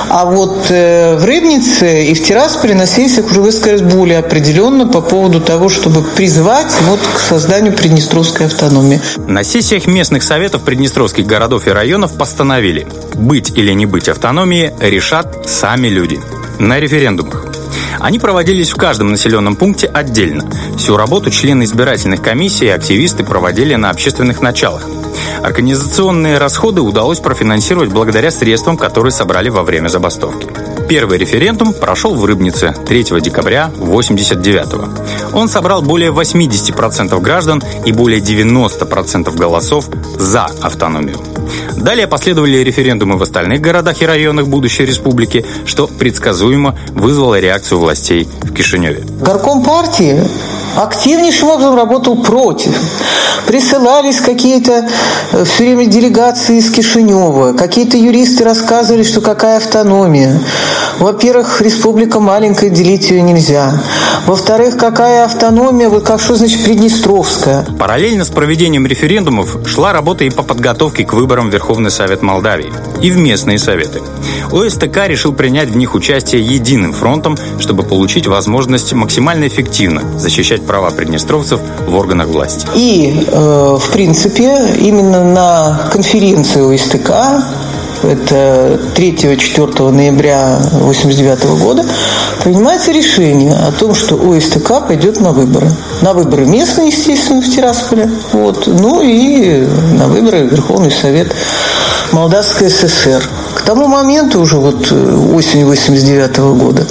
А 0.09 0.25
вот 0.25 0.67
э, 0.71 1.17
в 1.17 1.25
Рыбнице 1.25 2.07
и 2.07 2.15
в 2.15 2.23
Тирасполе 2.23 2.75
на 2.75 2.87
сессиях 2.87 3.31
уже 3.31 3.41
высказались 3.41 3.83
более 3.83 4.19
определенно 4.19 4.87
по 4.87 5.01
поводу 5.01 5.41
того, 5.41 5.69
чтобы 5.69 6.03
призвать 6.03 6.73
вот 6.83 7.01
к 7.01 7.19
созданию 7.19 7.73
Приднестровской 7.73 8.47
автономии. 8.47 9.01
На 9.27 9.45
сессиях 9.45 9.87
местных 9.87 10.23
советов 10.23 10.63
приднестровских 10.63 11.27
городов 11.27 11.67
и 11.67 11.71
районов 11.71 12.15
постановили, 12.15 12.87
быть 13.15 13.53
или 13.57 13.73
не 13.73 13.87
быть 13.87 14.09
автономии 14.09 14.73
решат 14.81 15.49
сами 15.49 15.89
люди. 15.89 16.21
На 16.59 16.79
референдумах. 16.79 17.62
Они 18.03 18.19
проводились 18.19 18.73
в 18.73 18.77
каждом 18.77 19.13
населенном 19.13 19.55
пункте 19.55 19.87
отдельно. 19.87 20.45
Всю 20.77 20.97
работу 20.97 21.31
члены 21.31 21.63
избирательных 21.63 22.21
комиссий 22.21 22.67
и 22.67 22.69
активисты 22.71 23.23
проводили 23.23 23.77
на 23.77 23.91
общественных 23.91 24.43
началах. 24.43 24.85
Организационные 25.41 26.39
расходы 26.39 26.81
удалось 26.81 27.21
профинансировать 27.21 27.91
благодаря 27.91 28.33
средствам, 28.33 28.77
которые 28.77 29.13
собрали 29.13 29.51
во 29.51 29.63
время 29.63 29.87
забастовки. 29.87 30.49
Первый 30.89 31.17
референдум 31.17 31.73
прошел 31.73 32.17
в 32.17 32.25
Рыбнице 32.25 32.75
3 32.87 33.21
декабря 33.21 33.71
1989 33.79 34.73
-го. 34.75 34.89
Он 35.33 35.49
собрал 35.49 35.81
более 35.81 36.11
80% 36.11 37.21
граждан 37.21 37.63
и 37.87 37.93
более 37.93 38.21
90% 38.21 39.37
голосов 39.37 39.89
за 40.19 40.47
автономию. 40.61 41.32
Далее 41.77 42.07
последовали 42.07 42.59
референдумы 42.59 43.17
в 43.17 43.23
остальных 43.23 43.61
городах 43.61 44.03
и 44.03 44.07
районах 44.07 44.47
будущей 44.47 44.85
республики, 44.85 45.45
что 45.67 45.87
предсказуемо 45.87 46.79
вызвало 46.91 47.41
реакцию 47.41 47.81
властей 47.81 48.29
в 48.43 48.53
Кишиневе. 48.53 49.05
Горком 49.21 49.63
партии 49.65 50.23
активнейшим 50.77 51.51
образом 51.51 51.77
работал 51.77 52.17
против. 52.23 52.75
Присылались 53.47 54.21
какие-то 54.21 54.89
э, 55.33 55.45
все 55.45 55.65
время 55.65 55.87
делегации 55.87 56.59
из 56.59 56.71
Кишинева, 56.71 57.55
какие-то 57.55 57.97
юристы 57.97 58.45
рассказывали, 58.45 59.03
что 59.03 59.21
какая 59.21 59.57
автономия. 59.57 60.41
Во-первых, 60.99 61.61
республика 61.61 62.21
маленькая, 62.21 62.71
делить 62.71 63.11
ее 63.11 63.23
нельзя. 63.23 63.83
Во-вторых, 64.27 64.77
какая 64.77 65.25
автономия, 65.25 65.89
вот 65.89 66.05
как 66.05 66.21
что 66.21 66.37
значит 66.37 66.63
Приднестровская. 66.65 67.67
Параллельно 67.79 68.25
с 68.25 68.29
проведением 68.29 68.87
референдумов 68.87 69.57
шла 69.67 69.93
работа 69.93 70.25
и 70.25 70.31
по 70.31 70.43
подготовке 70.43 71.05
к 71.05 71.13
выборам 71.13 71.51
Верховный 71.51 71.91
Совет 71.91 72.23
Молдавии 72.23 72.73
и 73.01 73.11
в 73.11 73.17
местные 73.17 73.59
советы. 73.59 74.01
ОСТК 74.53 75.09
решил 75.09 75.33
принять 75.33 75.71
в 75.71 75.77
них 75.77 75.95
участие 75.95 76.43
единым 76.43 76.93
фронтом, 76.93 77.37
чтобы 77.59 77.83
получить 77.83 78.27
возможность 78.27 78.93
максимально 78.93 79.49
эффективно 79.49 80.03
защищать 80.19 80.62
права 80.63 80.91
приднестровцев 80.91 81.61
в 81.87 81.95
органах 81.95 82.27
власти. 82.29 82.67
И, 82.75 83.27
э, 83.31 83.79
в 83.79 83.93
принципе, 83.93 84.75
именно 84.79 85.25
на 85.25 85.89
конференции 85.93 86.75
ОСТК 86.75 87.11
это 88.03 88.81
3-4 88.97 89.91
ноября 89.91 90.57
1989 90.57 91.45
года, 91.63 91.85
принимается 92.43 92.93
решение 92.93 93.53
о 93.53 93.73
том, 93.73 93.95
что 93.95 94.17
ОСТК 94.17 94.87
пойдет 94.87 95.21
на 95.21 95.33
выборы. 95.33 95.71
На 96.01 96.13
выборы 96.13 96.47
местные, 96.47 96.89
естественно, 96.89 97.41
в 97.41 97.49
Тирасполе, 97.49 98.11
вот, 98.33 98.67
ну 98.67 99.01
и 99.03 99.67
на 99.99 100.09
выборы 100.09 100.49
Верховный 100.49 100.91
Совет 100.91 101.33
Молдавской 102.13 102.69
ССР. 102.69 103.23
К 103.55 103.63
тому 103.63 103.87
моменту 103.87 104.41
уже 104.41 104.57
вот 104.57 104.89
э, 104.91 105.35
осень 105.35 105.65
89 105.65 106.39
года 106.39 106.83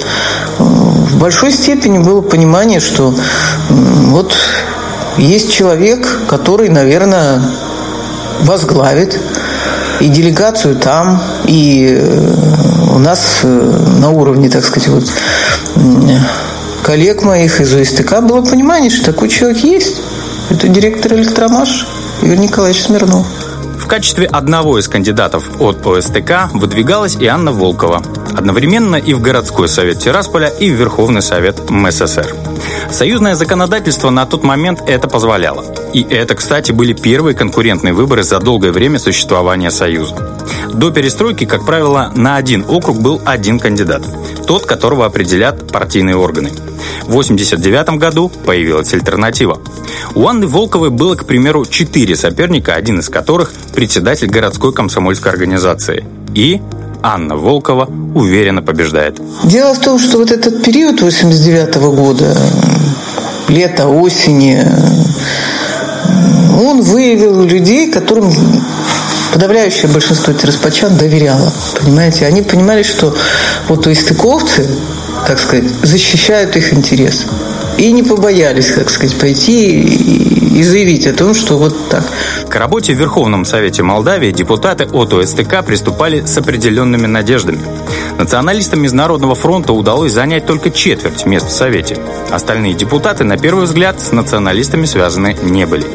э, 0.58 0.62
в 0.62 1.18
большой 1.18 1.52
степени 1.52 1.98
было 1.98 2.22
понимание, 2.22 2.80
что 2.80 3.14
вот 3.68 4.34
есть 5.18 5.52
человек, 5.52 6.08
который, 6.28 6.68
наверное, 6.68 7.42
возглавит 8.40 9.18
и 10.00 10.08
делегацию 10.08 10.76
там, 10.76 11.22
и 11.46 11.98
э, 11.98 12.94
у 12.94 12.98
нас 12.98 13.40
на 13.42 14.10
уровне, 14.10 14.48
так 14.48 14.64
сказать, 14.64 14.88
вот 14.88 15.04
коллег 16.82 17.22
моих 17.22 17.60
из 17.60 17.74
ОСТК 17.74 18.20
было 18.20 18.42
понимание, 18.42 18.90
что 18.90 19.12
такой 19.12 19.28
человек 19.28 19.58
есть. 19.58 20.00
Это 20.50 20.68
директор 20.68 21.14
электромаш 21.14 21.86
Игорь 22.22 22.38
Николаевич 22.38 22.82
Смирнов 22.82 23.26
качестве 23.92 24.26
одного 24.26 24.78
из 24.78 24.88
кандидатов 24.88 25.60
от 25.60 25.86
ОСТК 25.86 26.48
выдвигалась 26.54 27.14
и 27.16 27.26
Анна 27.26 27.52
Волкова. 27.52 28.02
Одновременно 28.34 28.96
и 28.96 29.12
в 29.12 29.20
городской 29.20 29.68
совет 29.68 29.98
Тирасполя, 29.98 30.48
и 30.48 30.70
в 30.70 30.76
Верховный 30.76 31.20
совет 31.20 31.68
МССР. 31.68 32.34
Союзное 32.90 33.34
законодательство 33.34 34.10
на 34.10 34.26
тот 34.26 34.42
момент 34.42 34.82
это 34.86 35.08
позволяло. 35.08 35.64
И 35.92 36.02
это, 36.02 36.34
кстати, 36.34 36.72
были 36.72 36.92
первые 36.92 37.34
конкурентные 37.34 37.94
выборы 37.94 38.22
за 38.22 38.38
долгое 38.38 38.72
время 38.72 38.98
существования 38.98 39.70
Союза. 39.70 40.38
До 40.72 40.90
перестройки, 40.90 41.44
как 41.44 41.66
правило, 41.66 42.12
на 42.14 42.36
один 42.36 42.64
округ 42.68 43.00
был 43.00 43.20
один 43.24 43.58
кандидат. 43.58 44.02
Тот, 44.46 44.64
которого 44.66 45.04
определят 45.04 45.70
партийные 45.70 46.16
органы. 46.16 46.50
В 47.02 47.12
1989 47.12 47.98
году 47.98 48.28
появилась 48.28 48.92
альтернатива. 48.94 49.60
У 50.14 50.26
Анны 50.26 50.46
Волковой 50.46 50.90
было, 50.90 51.14
к 51.14 51.26
примеру, 51.26 51.66
четыре 51.66 52.16
соперника, 52.16 52.74
один 52.74 53.00
из 53.00 53.08
которых– 53.08 53.52
председатель 53.74 54.28
городской 54.28 54.72
комсомольской 54.72 55.30
организации. 55.30 56.04
И 56.34 56.60
Анна 57.02 57.36
Волкова 57.36 57.88
уверенно 58.14 58.62
побеждает. 58.62 59.20
Дело 59.44 59.74
в 59.74 59.80
том, 59.80 59.98
что 59.98 60.18
вот 60.18 60.30
этот 60.30 60.62
период 60.62 61.00
89 61.00 61.76
года, 61.76 62.36
лето, 63.48 63.88
осени, 63.88 64.64
он 66.60 66.82
выявил 66.82 67.42
людей, 67.42 67.90
которым 67.90 68.32
подавляющее 69.32 69.88
большинство 69.88 70.32
тираспачан 70.32 70.96
доверяло. 70.96 71.52
Понимаете? 71.80 72.26
Они 72.26 72.42
понимали, 72.42 72.82
что 72.82 73.14
вот 73.68 73.86
истыковцы, 73.86 74.68
так 75.26 75.38
сказать, 75.38 75.68
защищают 75.82 76.56
их 76.56 76.72
интерес. 76.72 77.24
И 77.78 77.90
не 77.90 78.02
побоялись, 78.02 78.70
как 78.70 78.90
сказать, 78.90 79.16
пойти 79.16 79.80
и 79.80 80.41
заявить 80.60 81.06
о 81.06 81.14
том, 81.14 81.32
что 81.32 81.56
вот 81.56 81.74
так. 81.88 82.04
К 82.48 82.56
работе 82.56 82.92
в 82.92 82.98
Верховном 82.98 83.46
Совете 83.46 83.82
Молдавии 83.82 84.30
депутаты 84.30 84.84
от 84.84 85.14
ОСТК 85.14 85.64
приступали 85.64 86.26
с 86.26 86.36
определенными 86.36 87.06
надеждами. 87.06 87.60
Националистам 88.18 88.84
из 88.84 88.92
Народного 88.92 89.34
фронта 89.34 89.72
удалось 89.72 90.12
занять 90.12 90.44
только 90.44 90.70
четверть 90.70 91.24
мест 91.24 91.48
в 91.48 91.52
Совете. 91.52 91.96
Остальные 92.30 92.74
депутаты, 92.74 93.24
на 93.24 93.38
первый 93.38 93.64
взгляд, 93.64 94.00
с 94.00 94.12
националистами 94.12 94.84
связаны 94.84 95.36
не 95.42 95.64
были. 95.64 95.86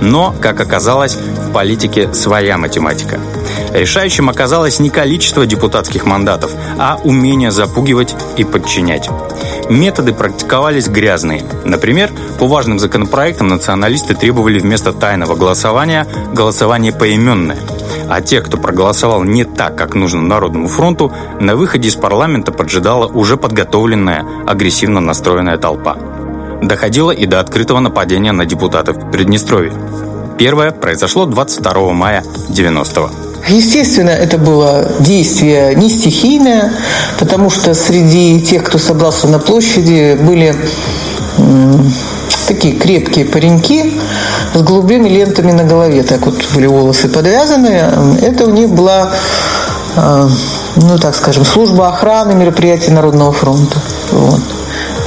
Но, 0.00 0.34
как 0.40 0.60
оказалось, 0.60 1.16
в 1.16 1.52
политике 1.52 2.14
своя 2.14 2.56
математика. 2.56 3.18
Решающим 3.72 4.30
оказалось 4.30 4.78
не 4.78 4.90
количество 4.90 5.44
депутатских 5.44 6.06
мандатов, 6.06 6.52
а 6.78 6.98
умение 7.02 7.50
запугивать 7.50 8.14
и 8.36 8.44
подчинять. 8.44 9.10
Методы 9.68 10.14
практиковались 10.14 10.88
грязные. 10.88 11.44
Например, 11.64 12.10
по 12.38 12.46
важным 12.46 12.78
законопроектам 12.78 13.48
националисты 13.48 14.14
требовали 14.14 14.58
вместо 14.58 14.92
тайного 14.92 15.34
голосования 15.34 16.06
голосование 16.32 16.92
поименное. 16.92 17.58
А 18.08 18.22
тех, 18.22 18.44
кто 18.44 18.56
проголосовал 18.56 19.24
не 19.24 19.44
так, 19.44 19.76
как 19.76 19.94
нужно 19.94 20.22
Народному 20.22 20.68
фронту, 20.68 21.12
на 21.40 21.54
выходе 21.56 21.88
из 21.88 21.94
парламента 21.94 22.50
поджидала 22.52 23.06
уже 23.06 23.36
подготовленная, 23.36 24.24
агрессивно 24.46 25.00
настроенная 25.00 25.58
толпа. 25.58 25.96
доходило 26.62 27.12
и 27.12 27.26
до 27.26 27.38
открытого 27.38 27.78
нападения 27.78 28.32
на 28.32 28.44
депутатов 28.44 29.10
Приднестровья. 29.12 29.72
Первое 30.38 30.72
произошло 30.72 31.24
22 31.26 31.92
мая 31.92 32.24
90-го. 32.48 33.27
Естественно, 33.48 34.10
это 34.10 34.36
было 34.36 34.86
действие 35.00 35.74
не 35.74 35.88
стихийное, 35.88 36.72
потому 37.18 37.50
что 37.50 37.74
среди 37.74 38.40
тех, 38.40 38.64
кто 38.64 38.78
собрался 38.78 39.26
на 39.26 39.38
площади, 39.38 40.18
были 40.20 40.54
такие 42.46 42.74
крепкие 42.74 43.24
пареньки 43.24 43.94
с 44.54 44.60
голубыми 44.62 45.08
лентами 45.08 45.52
на 45.52 45.64
голове, 45.64 46.02
так 46.02 46.26
вот 46.26 46.34
были 46.54 46.66
волосы 46.66 47.08
подвязаны. 47.08 48.18
Это 48.22 48.46
у 48.46 48.50
них 48.50 48.70
была, 48.70 49.12
а, 49.96 50.28
ну 50.76 50.98
так 50.98 51.14
скажем, 51.14 51.44
служба 51.44 51.88
охраны 51.88 52.34
мероприятий 52.34 52.90
Народного 52.90 53.32
фронта. 53.32 53.78
Вот. 54.12 54.40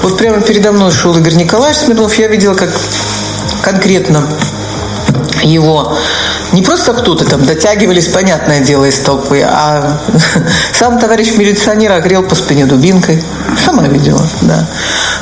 Вот 0.03 0.17
прямо 0.17 0.41
передо 0.41 0.71
мной 0.71 0.91
шел 0.91 1.15
Игорь 1.15 1.35
Николаевич 1.35 1.81
Смирнов. 1.81 2.17
Я 2.17 2.27
видела, 2.27 2.53
как 2.53 2.69
конкретно 3.61 4.23
его 5.43 5.93
не 6.51 6.61
просто 6.61 6.93
кто-то 6.93 7.25
там 7.25 7.45
дотягивались, 7.45 8.07
понятное 8.07 8.59
дело, 8.59 8.85
из 8.85 8.99
толпы, 8.99 9.41
а 9.41 9.99
сам 10.73 10.99
товарищ 10.99 11.33
милиционер 11.35 11.93
огрел 11.93 12.23
по 12.23 12.35
спине 12.35 12.65
дубинкой. 12.65 13.23
Сама 13.63 13.87
видела, 13.87 14.25
да. 14.41 14.67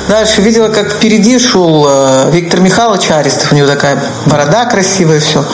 Дальше 0.08 0.42
видела, 0.42 0.68
как 0.68 0.92
впереди 0.92 1.38
шел 1.38 1.86
э, 1.88 2.30
Виктор 2.32 2.60
Михайлович 2.60 3.10
Арестов, 3.10 3.52
у 3.52 3.54
него 3.54 3.68
такая 3.68 4.02
борода 4.26 4.64
красивая, 4.64 5.20
все. 5.20 5.44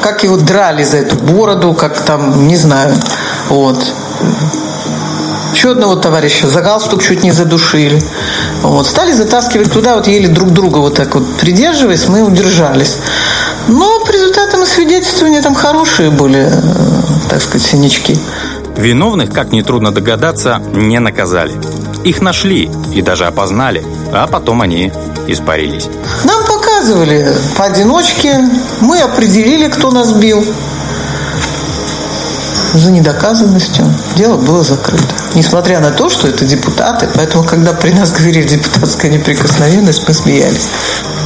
Как 0.00 0.24
его 0.24 0.36
драли 0.36 0.84
за 0.84 0.98
эту 0.98 1.16
бороду, 1.16 1.74
как 1.74 1.98
там, 2.00 2.46
не 2.48 2.56
знаю, 2.56 2.94
вот. 3.48 3.84
Еще 5.54 5.70
одного 5.70 5.94
товарища 5.94 6.48
за 6.48 6.62
галстук 6.62 7.02
чуть 7.02 7.22
не 7.22 7.30
задушили. 7.30 8.02
Вот. 8.62 8.86
Стали 8.86 9.12
затаскивать 9.12 9.72
туда, 9.72 9.94
вот 9.94 10.08
еле 10.08 10.28
друг 10.28 10.50
друга 10.50 10.78
вот 10.78 10.96
так 10.96 11.14
вот 11.14 11.36
придерживаясь, 11.36 12.08
мы 12.08 12.22
удержались. 12.22 12.96
Но 13.68 14.00
по 14.04 14.10
результатам 14.10 14.66
свидетельствования 14.66 15.42
там 15.42 15.54
хорошие 15.54 16.10
были, 16.10 16.48
э, 16.50 16.60
так 17.30 17.42
сказать, 17.42 17.62
синячки. 17.66 18.18
Виновных, 18.76 19.32
как 19.32 19.52
нетрудно 19.52 19.92
догадаться, 19.92 20.60
не 20.72 20.98
наказали. 20.98 21.54
Их 22.04 22.20
нашли 22.20 22.70
и 22.94 23.00
даже 23.00 23.24
опознали, 23.24 23.84
а 24.12 24.26
потом 24.26 24.60
они 24.60 24.92
испарились. 25.26 25.88
Нам 26.24 26.44
показывали 26.44 27.26
поодиночке, 27.56 28.40
мы 28.80 29.00
определили, 29.00 29.68
кто 29.68 29.90
нас 29.90 30.12
бил. 30.12 30.44
За 32.74 32.90
недоказанностью 32.90 33.84
дело 34.16 34.36
было 34.36 34.64
закрыто. 34.64 35.04
Несмотря 35.34 35.78
на 35.80 35.90
то, 35.90 36.10
что 36.10 36.26
это 36.26 36.44
депутаты, 36.44 37.08
поэтому, 37.14 37.44
когда 37.44 37.72
при 37.72 37.92
нас 37.92 38.10
говорили 38.10 38.42
депутатская 38.42 39.10
неприкосновенность, 39.12 40.06
мы 40.08 40.12
смеялись. 40.12 40.66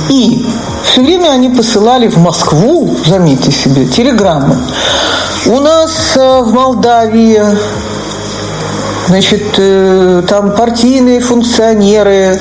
И 0.09 0.45
все 0.85 1.03
время 1.03 1.29
они 1.29 1.49
посылали 1.51 2.09
в 2.09 2.17
Москву, 2.17 2.97
заметьте 3.05 3.53
себе, 3.53 3.87
телеграммы. 3.87 4.57
У 5.47 5.61
нас 5.61 6.17
э, 6.17 6.41
в 6.43 6.53
Молдавии 6.53 7.41
Значит, 9.09 9.55
э, 9.57 10.23
там 10.29 10.55
партийные 10.55 11.21
функционеры 11.21 12.39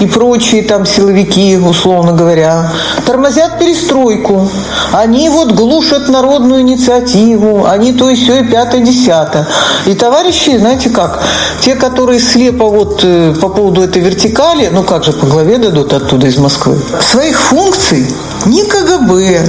и 0.00 0.06
прочие 0.06 0.64
там 0.64 0.84
силовики, 0.84 1.56
условно 1.56 2.12
говоря, 2.12 2.72
тормозят 3.06 3.60
перестройку. 3.60 4.50
Они 4.92 5.28
вот 5.28 5.52
глушат 5.52 6.08
народную 6.08 6.62
инициативу, 6.62 7.66
они 7.66 7.92
то 7.92 8.10
и 8.10 8.16
все, 8.16 8.40
и 8.40 8.44
пятое, 8.44 8.80
десятое. 8.80 9.46
И 9.86 9.94
товарищи, 9.94 10.58
знаете 10.58 10.90
как, 10.90 11.22
те, 11.60 11.76
которые 11.76 12.18
слепо 12.18 12.66
вот 12.66 13.00
э, 13.04 13.32
по 13.40 13.48
поводу 13.48 13.82
этой 13.82 14.02
вертикали, 14.02 14.70
ну 14.72 14.82
как 14.82 15.04
же 15.04 15.12
по 15.12 15.26
главе 15.26 15.58
дадут 15.58 15.92
оттуда 15.92 16.26
из 16.26 16.36
Москвы, 16.36 16.76
своих 17.00 17.40
функций 17.40 18.12
ни 18.46 18.62
КГБ, 18.62 19.46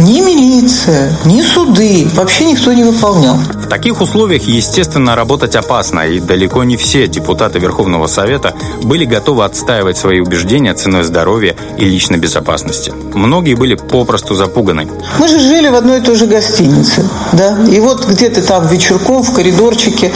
ни 0.00 0.20
милиция, 0.20 1.16
ни 1.24 1.40
суды 1.40 2.08
вообще 2.14 2.46
никто 2.46 2.72
не 2.72 2.82
выполнял. 2.82 3.36
Таких 3.70 4.00
условиях, 4.00 4.42
естественно, 4.42 5.14
работать 5.14 5.54
опасно, 5.54 6.00
и 6.00 6.18
далеко 6.18 6.64
не 6.64 6.76
все 6.76 7.06
депутаты 7.06 7.60
Верховного 7.60 8.08
Совета 8.08 8.52
были 8.82 9.04
готовы 9.04 9.44
отстаивать 9.44 9.96
свои 9.96 10.18
убеждения 10.18 10.74
ценой 10.74 11.04
здоровья 11.04 11.54
и 11.78 11.84
личной 11.84 12.18
безопасности. 12.18 12.92
Многие 13.14 13.54
были 13.54 13.76
попросту 13.76 14.34
запуганы. 14.34 14.88
Мы 15.18 15.28
же 15.28 15.38
жили 15.38 15.68
в 15.68 15.76
одной 15.76 16.00
и 16.00 16.02
той 16.02 16.16
же 16.16 16.26
гостинице, 16.26 17.08
да, 17.32 17.56
и 17.70 17.78
вот 17.78 18.04
где-то 18.06 18.42
там 18.42 18.66
вечерком 18.66 19.22
в 19.22 19.32
коридорчике 19.32 20.10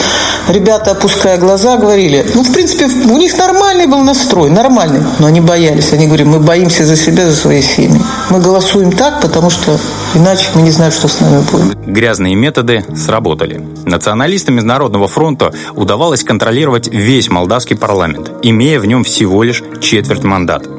ребята, 0.49 0.91
опуская 0.91 1.37
глаза, 1.37 1.77
говорили, 1.77 2.25
ну, 2.35 2.43
в 2.43 2.51
принципе, 2.51 2.85
у 2.85 3.17
них 3.17 3.37
нормальный 3.37 3.87
был 3.87 3.99
настрой, 3.99 4.49
нормальный, 4.49 5.01
но 5.19 5.27
они 5.27 5.39
боялись, 5.39 5.93
они 5.93 6.07
говорили, 6.07 6.27
мы 6.27 6.39
боимся 6.39 6.85
за 6.85 6.97
себя, 6.97 7.29
за 7.29 7.35
свои 7.35 7.61
семьи. 7.61 8.01
Мы 8.29 8.39
голосуем 8.41 8.91
так, 8.91 9.21
потому 9.21 9.49
что 9.49 9.79
иначе 10.15 10.49
мы 10.55 10.61
не 10.61 10.71
знаем, 10.71 10.91
что 10.91 11.07
с 11.07 11.19
нами 11.19 11.43
будет. 11.51 11.77
Грязные 11.85 12.35
методы 12.35 12.83
сработали. 12.95 13.61
Националистам 13.85 14.55
Международного 14.55 15.07
фронта 15.07 15.53
удавалось 15.73 16.23
контролировать 16.23 16.87
весь 16.87 17.29
молдавский 17.29 17.75
парламент, 17.75 18.31
имея 18.41 18.79
в 18.79 18.85
нем 18.85 19.03
всего 19.03 19.43
лишь 19.43 19.63
четверть 19.81 20.23
мандата. 20.23 20.69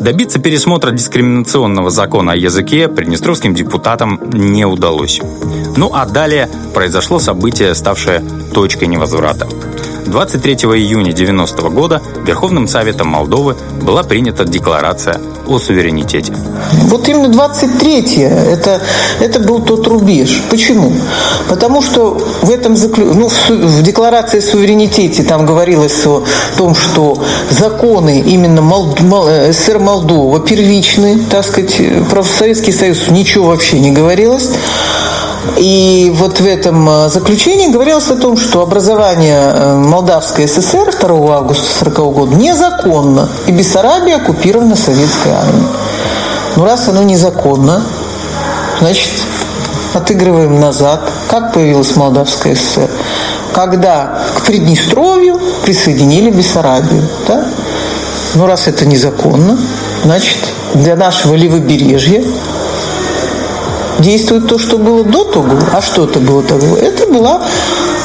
Добиться 0.00 0.38
пересмотра 0.38 0.92
дискриминационного 0.92 1.90
закона 1.90 2.32
о 2.32 2.36
языке 2.36 2.88
приднестровским 2.88 3.54
депутатам 3.54 4.20
не 4.32 4.64
удалось. 4.64 5.20
Ну 5.76 5.90
а 5.92 6.06
далее 6.06 6.48
произошло 6.74 7.18
событие, 7.18 7.74
ставшее 7.74 8.22
точкой 8.52 8.88
невозврата. 8.88 9.48
23 10.10 10.54
июня 10.54 11.12
90 11.12 11.62
года 11.68 12.02
Верховным 12.24 12.66
Советом 12.66 13.08
Молдовы 13.08 13.56
была 13.82 14.02
принята 14.02 14.44
декларация 14.44 15.20
о 15.46 15.58
суверенитете. 15.58 16.34
Вот 16.84 17.08
именно 17.08 17.28
23 17.28 18.22
это, 18.22 18.80
это 19.20 19.40
был 19.40 19.60
тот 19.60 19.86
рубеж. 19.86 20.42
Почему? 20.50 20.92
Потому 21.48 21.82
что 21.82 22.18
в 22.42 22.50
этом 22.50 22.76
заклю... 22.76 23.14
ну, 23.14 23.28
в 23.28 23.82
декларации 23.82 24.38
о 24.38 24.42
суверенитете 24.42 25.22
там 25.22 25.46
говорилось 25.46 26.06
о 26.06 26.24
том, 26.56 26.74
что 26.74 27.22
законы 27.50 28.20
именно 28.20 28.62
Мол... 28.62 28.96
СССР 29.50 29.78
Молдова 29.78 30.40
первичны, 30.40 31.20
так 31.30 31.44
сказать, 31.44 31.76
про 32.10 32.22
Советский 32.22 32.72
Союз 32.72 33.08
ничего 33.10 33.48
вообще 33.48 33.78
не 33.78 33.90
говорилось. 33.90 34.50
И 35.56 36.12
вот 36.14 36.40
в 36.40 36.46
этом 36.46 36.88
э, 36.88 37.08
заключении 37.08 37.68
говорилось 37.68 38.10
о 38.10 38.16
том, 38.16 38.36
что 38.36 38.62
образование 38.62 39.50
э, 39.52 39.74
Молдавской 39.74 40.46
ССР 40.46 40.94
2 41.00 41.36
августа 41.36 41.66
1940 41.80 42.14
года 42.14 42.36
незаконно, 42.36 43.28
и 43.46 43.52
Бессарабия 43.52 44.16
оккупирована 44.16 44.76
советской 44.76 45.32
армией. 45.32 45.66
Ну, 46.56 46.64
раз 46.64 46.88
оно 46.88 47.02
незаконно, 47.02 47.82
значит, 48.80 49.10
отыгрываем 49.94 50.60
назад. 50.60 51.10
Как 51.28 51.52
появилась 51.52 51.96
Молдавская 51.96 52.54
ССР? 52.54 52.90
Когда 53.52 54.22
к 54.36 54.42
Приднестровью 54.42 55.40
присоединили 55.64 56.30
Бессарабию. 56.30 57.02
Да? 57.26 57.44
Ну, 58.34 58.46
раз 58.46 58.68
это 58.68 58.86
незаконно, 58.86 59.58
значит, 60.04 60.38
для 60.74 60.96
нашего 60.96 61.34
левобережья 61.34 62.22
действует 63.98 64.46
то, 64.46 64.58
что 64.58 64.78
было 64.78 65.04
до 65.04 65.24
того. 65.24 65.58
А 65.72 65.80
что 65.82 66.04
это 66.04 66.18
было 66.18 66.42
того? 66.42 66.76
Это 66.76 67.06
была 67.06 67.42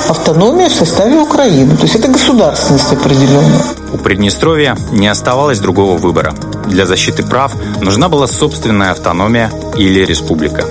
автономия 0.10 0.69
в 0.69 0.73
составе 0.73 1.19
Украины. 1.19 1.75
То 1.77 1.84
есть 1.84 1.95
это 1.95 2.08
государственность 2.08 2.91
определенная. 2.91 3.62
У 3.93 3.97
Приднестровья 3.97 4.75
не 4.91 5.08
оставалось 5.08 5.60
другого 5.60 5.97
выбора. 5.97 6.34
Для 6.67 6.86
защиты 6.86 7.23
прав 7.23 7.53
нужна 7.82 8.10
была 8.10 8.27
собственная 8.27 8.91
автономия 8.91 9.51
или 9.77 10.06
республика. 10.06 10.65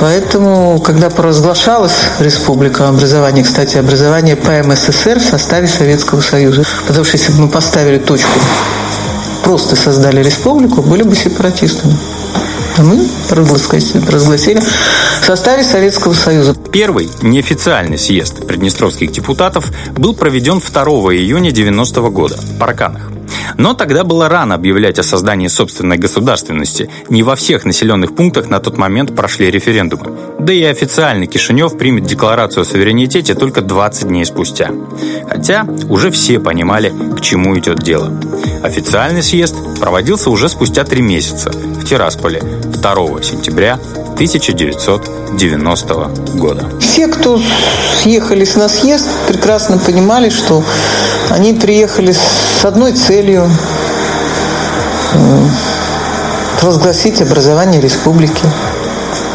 Поэтому, 0.00 0.80
когда 0.80 1.10
провозглашалась 1.10 1.96
республика 2.18 2.88
образования, 2.88 3.44
кстати, 3.44 3.76
образование 3.76 4.36
ПМССР 4.36 5.20
в 5.20 5.24
составе 5.24 5.68
Советского 5.68 6.20
Союза, 6.20 6.64
потому 6.86 7.04
что 7.04 7.16
если 7.16 7.32
бы 7.32 7.42
мы 7.42 7.48
поставили 7.48 7.98
точку, 7.98 8.30
просто 9.44 9.76
создали 9.76 10.22
республику, 10.22 10.82
были 10.82 11.02
бы 11.02 11.14
сепаратистами. 11.14 11.96
А 12.78 12.82
мы 12.82 13.08
разгласили 13.30 14.60
в 14.60 15.24
составе 15.24 15.64
Советского 15.64 16.12
Союза. 16.12 16.54
Первый 16.54 17.08
неофициальный 17.22 17.96
съезд 17.96 18.46
приднестровских 18.46 19.12
депутатов 19.12 19.72
был 19.92 20.14
проведен 20.14 20.60
2 20.60 20.84
июня 21.14 21.52
90 21.52 22.00
-го 22.00 22.10
года 22.10 22.36
в 22.36 22.58
Парканах. 22.58 23.15
Но 23.56 23.74
тогда 23.74 24.04
было 24.04 24.28
рано 24.28 24.54
объявлять 24.54 24.98
о 24.98 25.02
создании 25.02 25.48
собственной 25.48 25.98
государственности. 25.98 26.90
Не 27.08 27.22
во 27.22 27.36
всех 27.36 27.64
населенных 27.64 28.14
пунктах 28.14 28.48
на 28.48 28.60
тот 28.60 28.76
момент 28.76 29.14
прошли 29.14 29.50
референдумы. 29.50 30.12
Да 30.38 30.52
и 30.52 30.62
официальный 30.64 31.26
Кишинев 31.26 31.76
примет 31.78 32.04
декларацию 32.04 32.62
о 32.62 32.64
суверенитете 32.64 33.34
только 33.34 33.60
20 33.62 34.08
дней 34.08 34.24
спустя. 34.24 34.70
Хотя 35.28 35.66
уже 35.88 36.10
все 36.10 36.38
понимали, 36.38 36.92
к 37.16 37.20
чему 37.20 37.58
идет 37.58 37.78
дело. 37.78 38.12
Официальный 38.62 39.22
съезд 39.22 39.56
проводился 39.80 40.30
уже 40.30 40.48
спустя 40.48 40.84
три 40.84 41.02
месяца 41.02 41.50
в 41.50 41.84
Тирасполе 41.84 42.40
2 42.40 43.22
сентября 43.22 43.78
1990 44.14 45.94
года. 46.38 46.70
Все, 46.80 47.08
кто 47.08 47.40
съехались 48.02 48.56
на 48.56 48.68
съезд, 48.68 49.06
прекрасно 49.28 49.78
понимали, 49.78 50.30
что 50.30 50.64
они 51.30 51.52
приехали 51.52 52.12
с 52.12 52.64
одной 52.64 52.92
целью 52.92 53.25
провозгласить 56.60 57.20
образование 57.20 57.80
республики. 57.80 58.42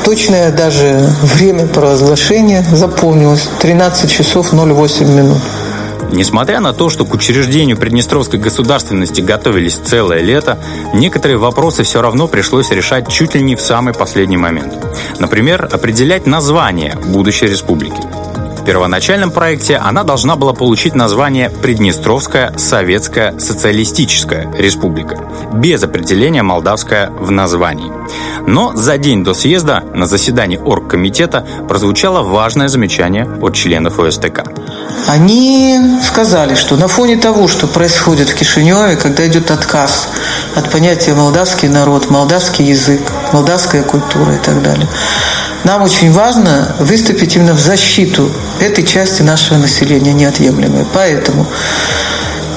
Точное 0.03 0.51
даже 0.51 1.07
время 1.21 1.67
провозглашения 1.67 2.65
запомнилось 2.71 3.47
13 3.59 4.11
часов 4.11 4.51
08 4.51 5.07
минут. 5.07 5.37
Несмотря 6.11 6.59
на 6.59 6.73
то, 6.73 6.89
что 6.89 7.05
к 7.05 7.13
учреждению 7.13 7.77
Приднестровской 7.77 8.37
государственности 8.37 9.21
готовились 9.21 9.75
целое 9.75 10.19
лето, 10.21 10.59
некоторые 10.93 11.37
вопросы 11.37 11.83
все 11.83 12.01
равно 12.01 12.27
пришлось 12.27 12.71
решать 12.71 13.07
чуть 13.07 13.35
ли 13.35 13.41
не 13.41 13.55
в 13.55 13.61
самый 13.61 13.93
последний 13.93 14.37
момент. 14.37 14.73
Например, 15.19 15.69
определять 15.71 16.25
название 16.25 16.97
будущей 17.05 17.47
республики. 17.47 18.01
В 18.61 18.63
первоначальном 18.63 19.31
проекте 19.31 19.75
она 19.75 20.03
должна 20.03 20.35
была 20.35 20.53
получить 20.53 20.93
название 20.93 21.49
Приднестровская 21.49 22.55
Советская 22.57 23.39
Социалистическая 23.39 24.53
Республика, 24.55 25.17
без 25.51 25.81
определения 25.81 26.43
молдавская 26.43 27.09
в 27.09 27.31
названии. 27.31 27.91
Но 28.45 28.71
за 28.75 28.99
день 28.99 29.23
до 29.23 29.33
съезда 29.33 29.83
на 29.95 30.05
заседании 30.05 30.59
оргкомитета 30.59 31.43
прозвучало 31.67 32.21
важное 32.21 32.67
замечание 32.67 33.27
от 33.41 33.55
членов 33.55 33.97
ОСТК. 33.97 34.43
Они 35.07 35.79
сказали, 36.03 36.53
что 36.53 36.75
на 36.77 36.87
фоне 36.87 37.17
того, 37.17 37.47
что 37.47 37.65
происходит 37.65 38.29
в 38.29 38.35
Кишиневе, 38.35 38.95
когда 38.95 39.25
идет 39.25 39.49
отказ 39.49 40.07
от 40.55 40.69
понятия 40.69 41.15
молдавский 41.15 41.67
народ, 41.67 42.11
молдавский 42.11 42.65
язык, 42.65 43.01
молдавская 43.33 43.81
культура 43.81 44.35
и 44.35 44.37
так 44.37 44.61
далее, 44.61 44.87
нам 45.63 45.83
очень 45.83 46.11
важно 46.11 46.75
выступить 46.79 47.35
именно 47.35 47.53
в 47.53 47.59
защиту 47.59 48.31
этой 48.59 48.85
части 48.85 49.21
нашего 49.21 49.57
населения 49.57 50.13
неотъемлемой. 50.13 50.85
Поэтому 50.93 51.45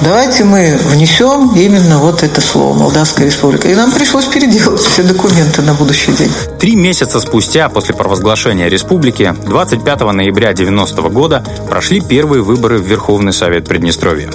давайте 0.01 0.43
мы 0.43 0.77
внесем 0.85 1.53
именно 1.55 1.99
вот 1.99 2.23
это 2.23 2.41
слово 2.41 2.77
«Молдавская 2.77 3.27
республика». 3.27 3.67
И 3.67 3.75
нам 3.75 3.91
пришлось 3.91 4.25
переделать 4.25 4.81
все 4.81 5.03
документы 5.03 5.61
на 5.61 5.73
будущий 5.73 6.13
день. 6.13 6.31
Три 6.59 6.75
месяца 6.75 7.19
спустя 7.19 7.69
после 7.69 7.93
провозглашения 7.93 8.67
республики, 8.67 9.35
25 9.45 9.99
ноября 10.11 10.53
90 10.53 11.01
года, 11.03 11.43
прошли 11.69 12.01
первые 12.01 12.41
выборы 12.41 12.79
в 12.79 12.87
Верховный 12.87 13.33
Совет 13.33 13.67
Приднестровья. 13.67 14.29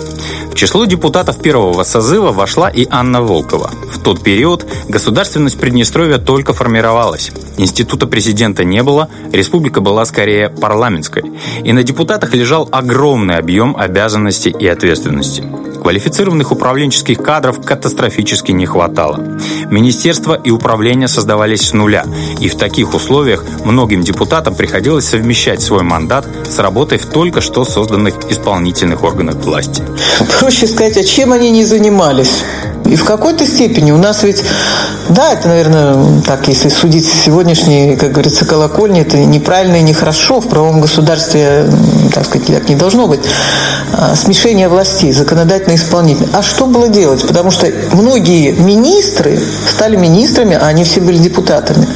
В 0.50 0.54
число 0.54 0.84
депутатов 0.84 1.40
первого 1.40 1.84
созыва 1.84 2.32
вошла 2.32 2.68
и 2.68 2.86
Анна 2.90 3.22
Волкова. 3.22 3.70
В 3.92 4.02
тот 4.02 4.22
период 4.22 4.66
государственность 4.88 5.58
Приднестровья 5.58 6.18
только 6.18 6.52
формировалась. 6.52 7.30
Института 7.56 8.06
президента 8.06 8.64
не 8.64 8.82
было, 8.82 9.08
республика 9.32 9.80
была 9.80 10.04
скорее 10.04 10.48
парламентской. 10.50 11.22
И 11.62 11.72
на 11.72 11.82
депутатах 11.82 12.34
лежал 12.34 12.68
огромный 12.72 13.38
объем 13.38 13.76
обязанностей 13.76 14.50
и 14.50 14.66
ответственности. 14.66 15.44
Квалифицированных 15.80 16.52
управленческих 16.52 17.22
кадров 17.22 17.64
катастрофически 17.64 18.52
не 18.52 18.66
хватало. 18.66 19.18
Министерства 19.70 20.34
и 20.34 20.50
управления 20.50 21.08
создавались 21.08 21.68
с 21.68 21.72
нуля, 21.72 22.04
и 22.38 22.48
в 22.48 22.56
таких 22.56 22.94
условиях 22.94 23.44
многим 23.64 24.02
депутатам 24.02 24.54
приходилось 24.54 25.08
совмещать 25.08 25.62
свой 25.62 25.82
мандат 25.82 26.26
с 26.48 26.58
работой 26.58 26.98
в 26.98 27.06
только 27.06 27.40
что 27.40 27.64
созданных 27.64 28.14
исполнительных 28.30 29.02
органах 29.02 29.36
власти. 29.36 29.82
Проще 30.38 30.66
сказать, 30.66 30.96
а 30.96 31.04
чем 31.04 31.32
они 31.32 31.50
не 31.50 31.64
занимались? 31.64 32.42
И 32.90 32.96
в 32.96 33.05
какой-то 33.05 33.46
степени 33.46 33.92
у 33.92 33.98
нас 33.98 34.24
ведь, 34.24 34.42
да, 35.09 35.33
это, 35.33 35.46
наверное, 35.46 36.22
так, 36.26 36.48
если 36.48 36.68
судить 36.68 37.07
сегодняшней, 37.07 37.96
как 37.96 38.11
говорится, 38.11 38.44
колокольни, 38.44 39.03
это 39.03 39.16
неправильно 39.16 39.76
и 39.76 39.83
нехорошо, 39.83 40.40
в 40.40 40.48
правом 40.48 40.81
государстве, 40.81 41.70
так 42.12 42.26
сказать, 42.26 42.48
так 42.48 42.68
не 42.68 42.74
должно 42.74 43.07
быть. 43.07 43.20
А, 43.92 44.16
смешение 44.16 44.68
властей, 44.68 45.12
законодательно 45.12 45.76
исполнительно. 45.76 46.31
А 46.33 46.42
что 46.42 46.66
было 46.66 46.88
делать? 46.88 47.24
Потому 47.24 47.53
что 47.53 47.68
многие 47.92 48.50
министры 48.50 49.40
стали 49.68 49.94
министрами, 49.94 50.59
а 50.61 50.66
они 50.66 50.83
все 50.83 51.00
были 51.00 51.18
депутатами. 51.18 51.87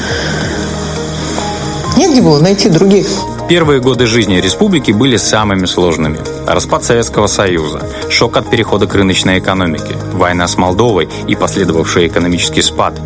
Негде 1.97 2.23
было 2.23 2.39
найти 2.39 2.69
других. 2.69 3.09
Первые 3.49 3.79
годы 3.79 4.07
жизни 4.07 4.37
республики 4.37 4.91
были 4.91 5.19
самыми 5.19 5.67
сложными. 5.67 6.19
Распад 6.47 6.83
Советского 6.83 7.27
Союза, 7.27 7.87
шок 8.09 8.39
от 8.39 8.51
перехода 8.51 8.87
к 8.87 8.95
рыночной 8.95 9.39
экономике, 9.39 9.97
война 10.15 10.49
с 10.49 10.57
Молдовой 10.57 11.11
и 11.29 11.37
последовавший 11.37 12.07
экономический 12.07 12.63
спад. 12.63 12.99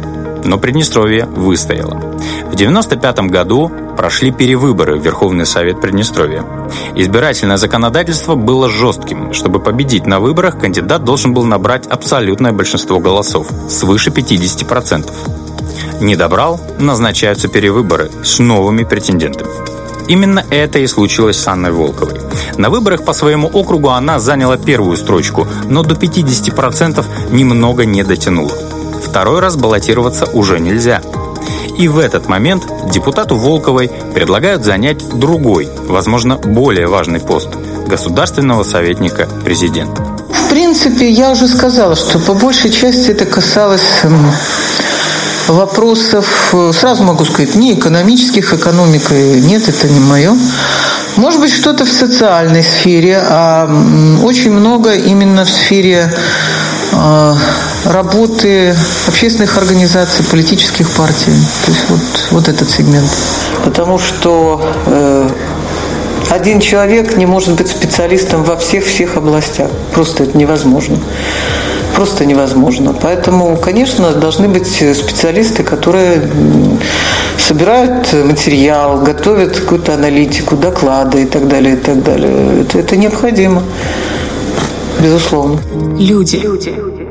Но 0.45 0.57
Приднестровье 0.57 1.27
выстояло. 1.27 1.97
В 1.97 2.55
1995 2.55 3.19
году 3.31 3.73
прошли 3.97 4.31
перевыборы 4.31 4.97
в 4.97 5.05
Верховный 5.05 5.45
Совет 5.45 5.81
Приднестровья. 5.81 6.45
Избирательное 6.95 7.57
законодательство 7.57 8.37
было 8.37 8.71
жестким. 8.71 9.33
Чтобы 9.35 9.59
победить 9.59 10.07
на 10.07 10.21
выборах, 10.21 10.61
кандидат 10.61 11.03
должен 11.03 11.35
был 11.35 11.45
набрать 11.45 11.89
абсолютное 11.89 12.53
большинство 12.53 13.01
голосов, 13.01 13.49
свыше 13.69 14.11
50%. 14.11 15.11
Не 16.01 16.15
добрал– 16.15 16.61
назначаются 16.79 17.49
перевыборы 17.49 18.09
с 18.23 18.39
новыми 18.39 18.85
претендентами. 18.85 19.78
Именно 20.09 20.45
это 20.51 20.79
и 20.79 20.87
случилось 20.87 21.39
с 21.39 21.47
Анной 21.47 21.71
Волковой. 21.71 22.21
На 22.57 22.71
выборах 22.71 23.05
по 23.05 23.13
своему 23.13 23.49
округу 23.49 23.91
она 23.91 24.19
заняла 24.19 24.57
первую 24.57 24.97
строчку, 24.97 25.47
но 25.69 25.83
до 25.83 25.95
50% 25.95 27.05
немного 27.31 27.85
не 27.85 28.03
дотянула. 28.03 28.53
Второй 29.05 29.41
раз 29.41 29.57
баллотироваться 29.57 30.27
уже 30.33 30.59
нельзя. 30.59 31.03
И 31.79 31.87
в 31.87 31.99
этот 31.99 32.29
момент 32.29 32.67
депутату 32.91 33.37
Волковой 33.37 33.91
предлагают 34.15 34.65
занять 34.65 35.07
другой, 35.17 35.69
возможно, 35.87 36.37
более 36.37 36.89
важный 36.89 37.21
пост– 37.21 37.51
государственного 37.87 38.65
советника 38.65 39.29
президента. 39.45 40.03
В 40.29 40.51
принципе, 40.51 41.09
я 41.11 41.31
уже 41.31 41.47
сказала, 41.47 41.95
что 41.95 42.19
по 42.19 42.35
большей 42.35 42.71
части 42.71 43.11
это 43.11 43.27
касалось 43.27 44.03
вопросов, 45.49 46.51
э, 46.53 46.73
сразу 46.73 47.05
могу 47.05 47.25
сказать, 47.25 47.55
не 47.55 47.75
экономических, 47.75 48.53
экономикой 48.53 49.41
нет, 49.41 49.69
это 49.69 49.89
не 49.89 50.01
мое. 50.01 50.37
Может 51.17 51.41
быть, 51.41 51.53
что-то 51.53 51.85
в 51.85 51.91
социальной 51.91 52.63
сфере, 52.63 53.21
а 53.21 53.69
очень 54.23 54.53
много 54.53 54.95
именно 54.95 55.45
в 55.45 55.51
сфере 55.51 56.13
э, 56.93 57.35
работы 57.85 58.77
общественных 59.07 59.57
организаций, 59.59 60.25
политических 60.25 60.89
партий. 60.91 61.33
То 61.65 61.73
есть 61.73 61.85
вот, 61.89 62.01
вот 62.31 62.49
этот 62.49 62.71
сегмент. 62.71 63.11
Потому 63.65 63.99
что 63.99 64.73
э, 64.87 65.29
один 66.31 66.61
человек 66.61 67.17
не 67.17 67.27
может 67.27 67.55
быть 67.55 67.69
специалистом 67.69 68.45
во 68.45 68.57
всех-всех 68.57 69.17
областях. 69.17 69.71
Просто 69.93 70.25
это 70.25 70.37
невозможно 70.37 70.99
просто 71.99 72.25
невозможно. 72.27 72.95
Поэтому, 73.03 73.57
конечно, 73.57 74.13
должны 74.13 74.47
быть 74.47 74.69
специалисты, 74.69 75.65
которые 75.65 76.23
собирают 77.37 78.13
материал, 78.13 79.03
готовят 79.03 79.59
какую-то 79.59 79.95
аналитику, 79.95 80.57
доклады 80.57 81.23
и 81.23 81.27
так 81.27 81.49
далее, 81.49 81.75
и 81.75 81.77
так 81.77 82.05
далее. 82.05 82.61
Это, 82.61 82.79
это 82.79 82.97
необходимо, 82.97 83.65
безусловно. 85.01 85.59
Люди. 85.99 86.37
Люди 86.37 87.08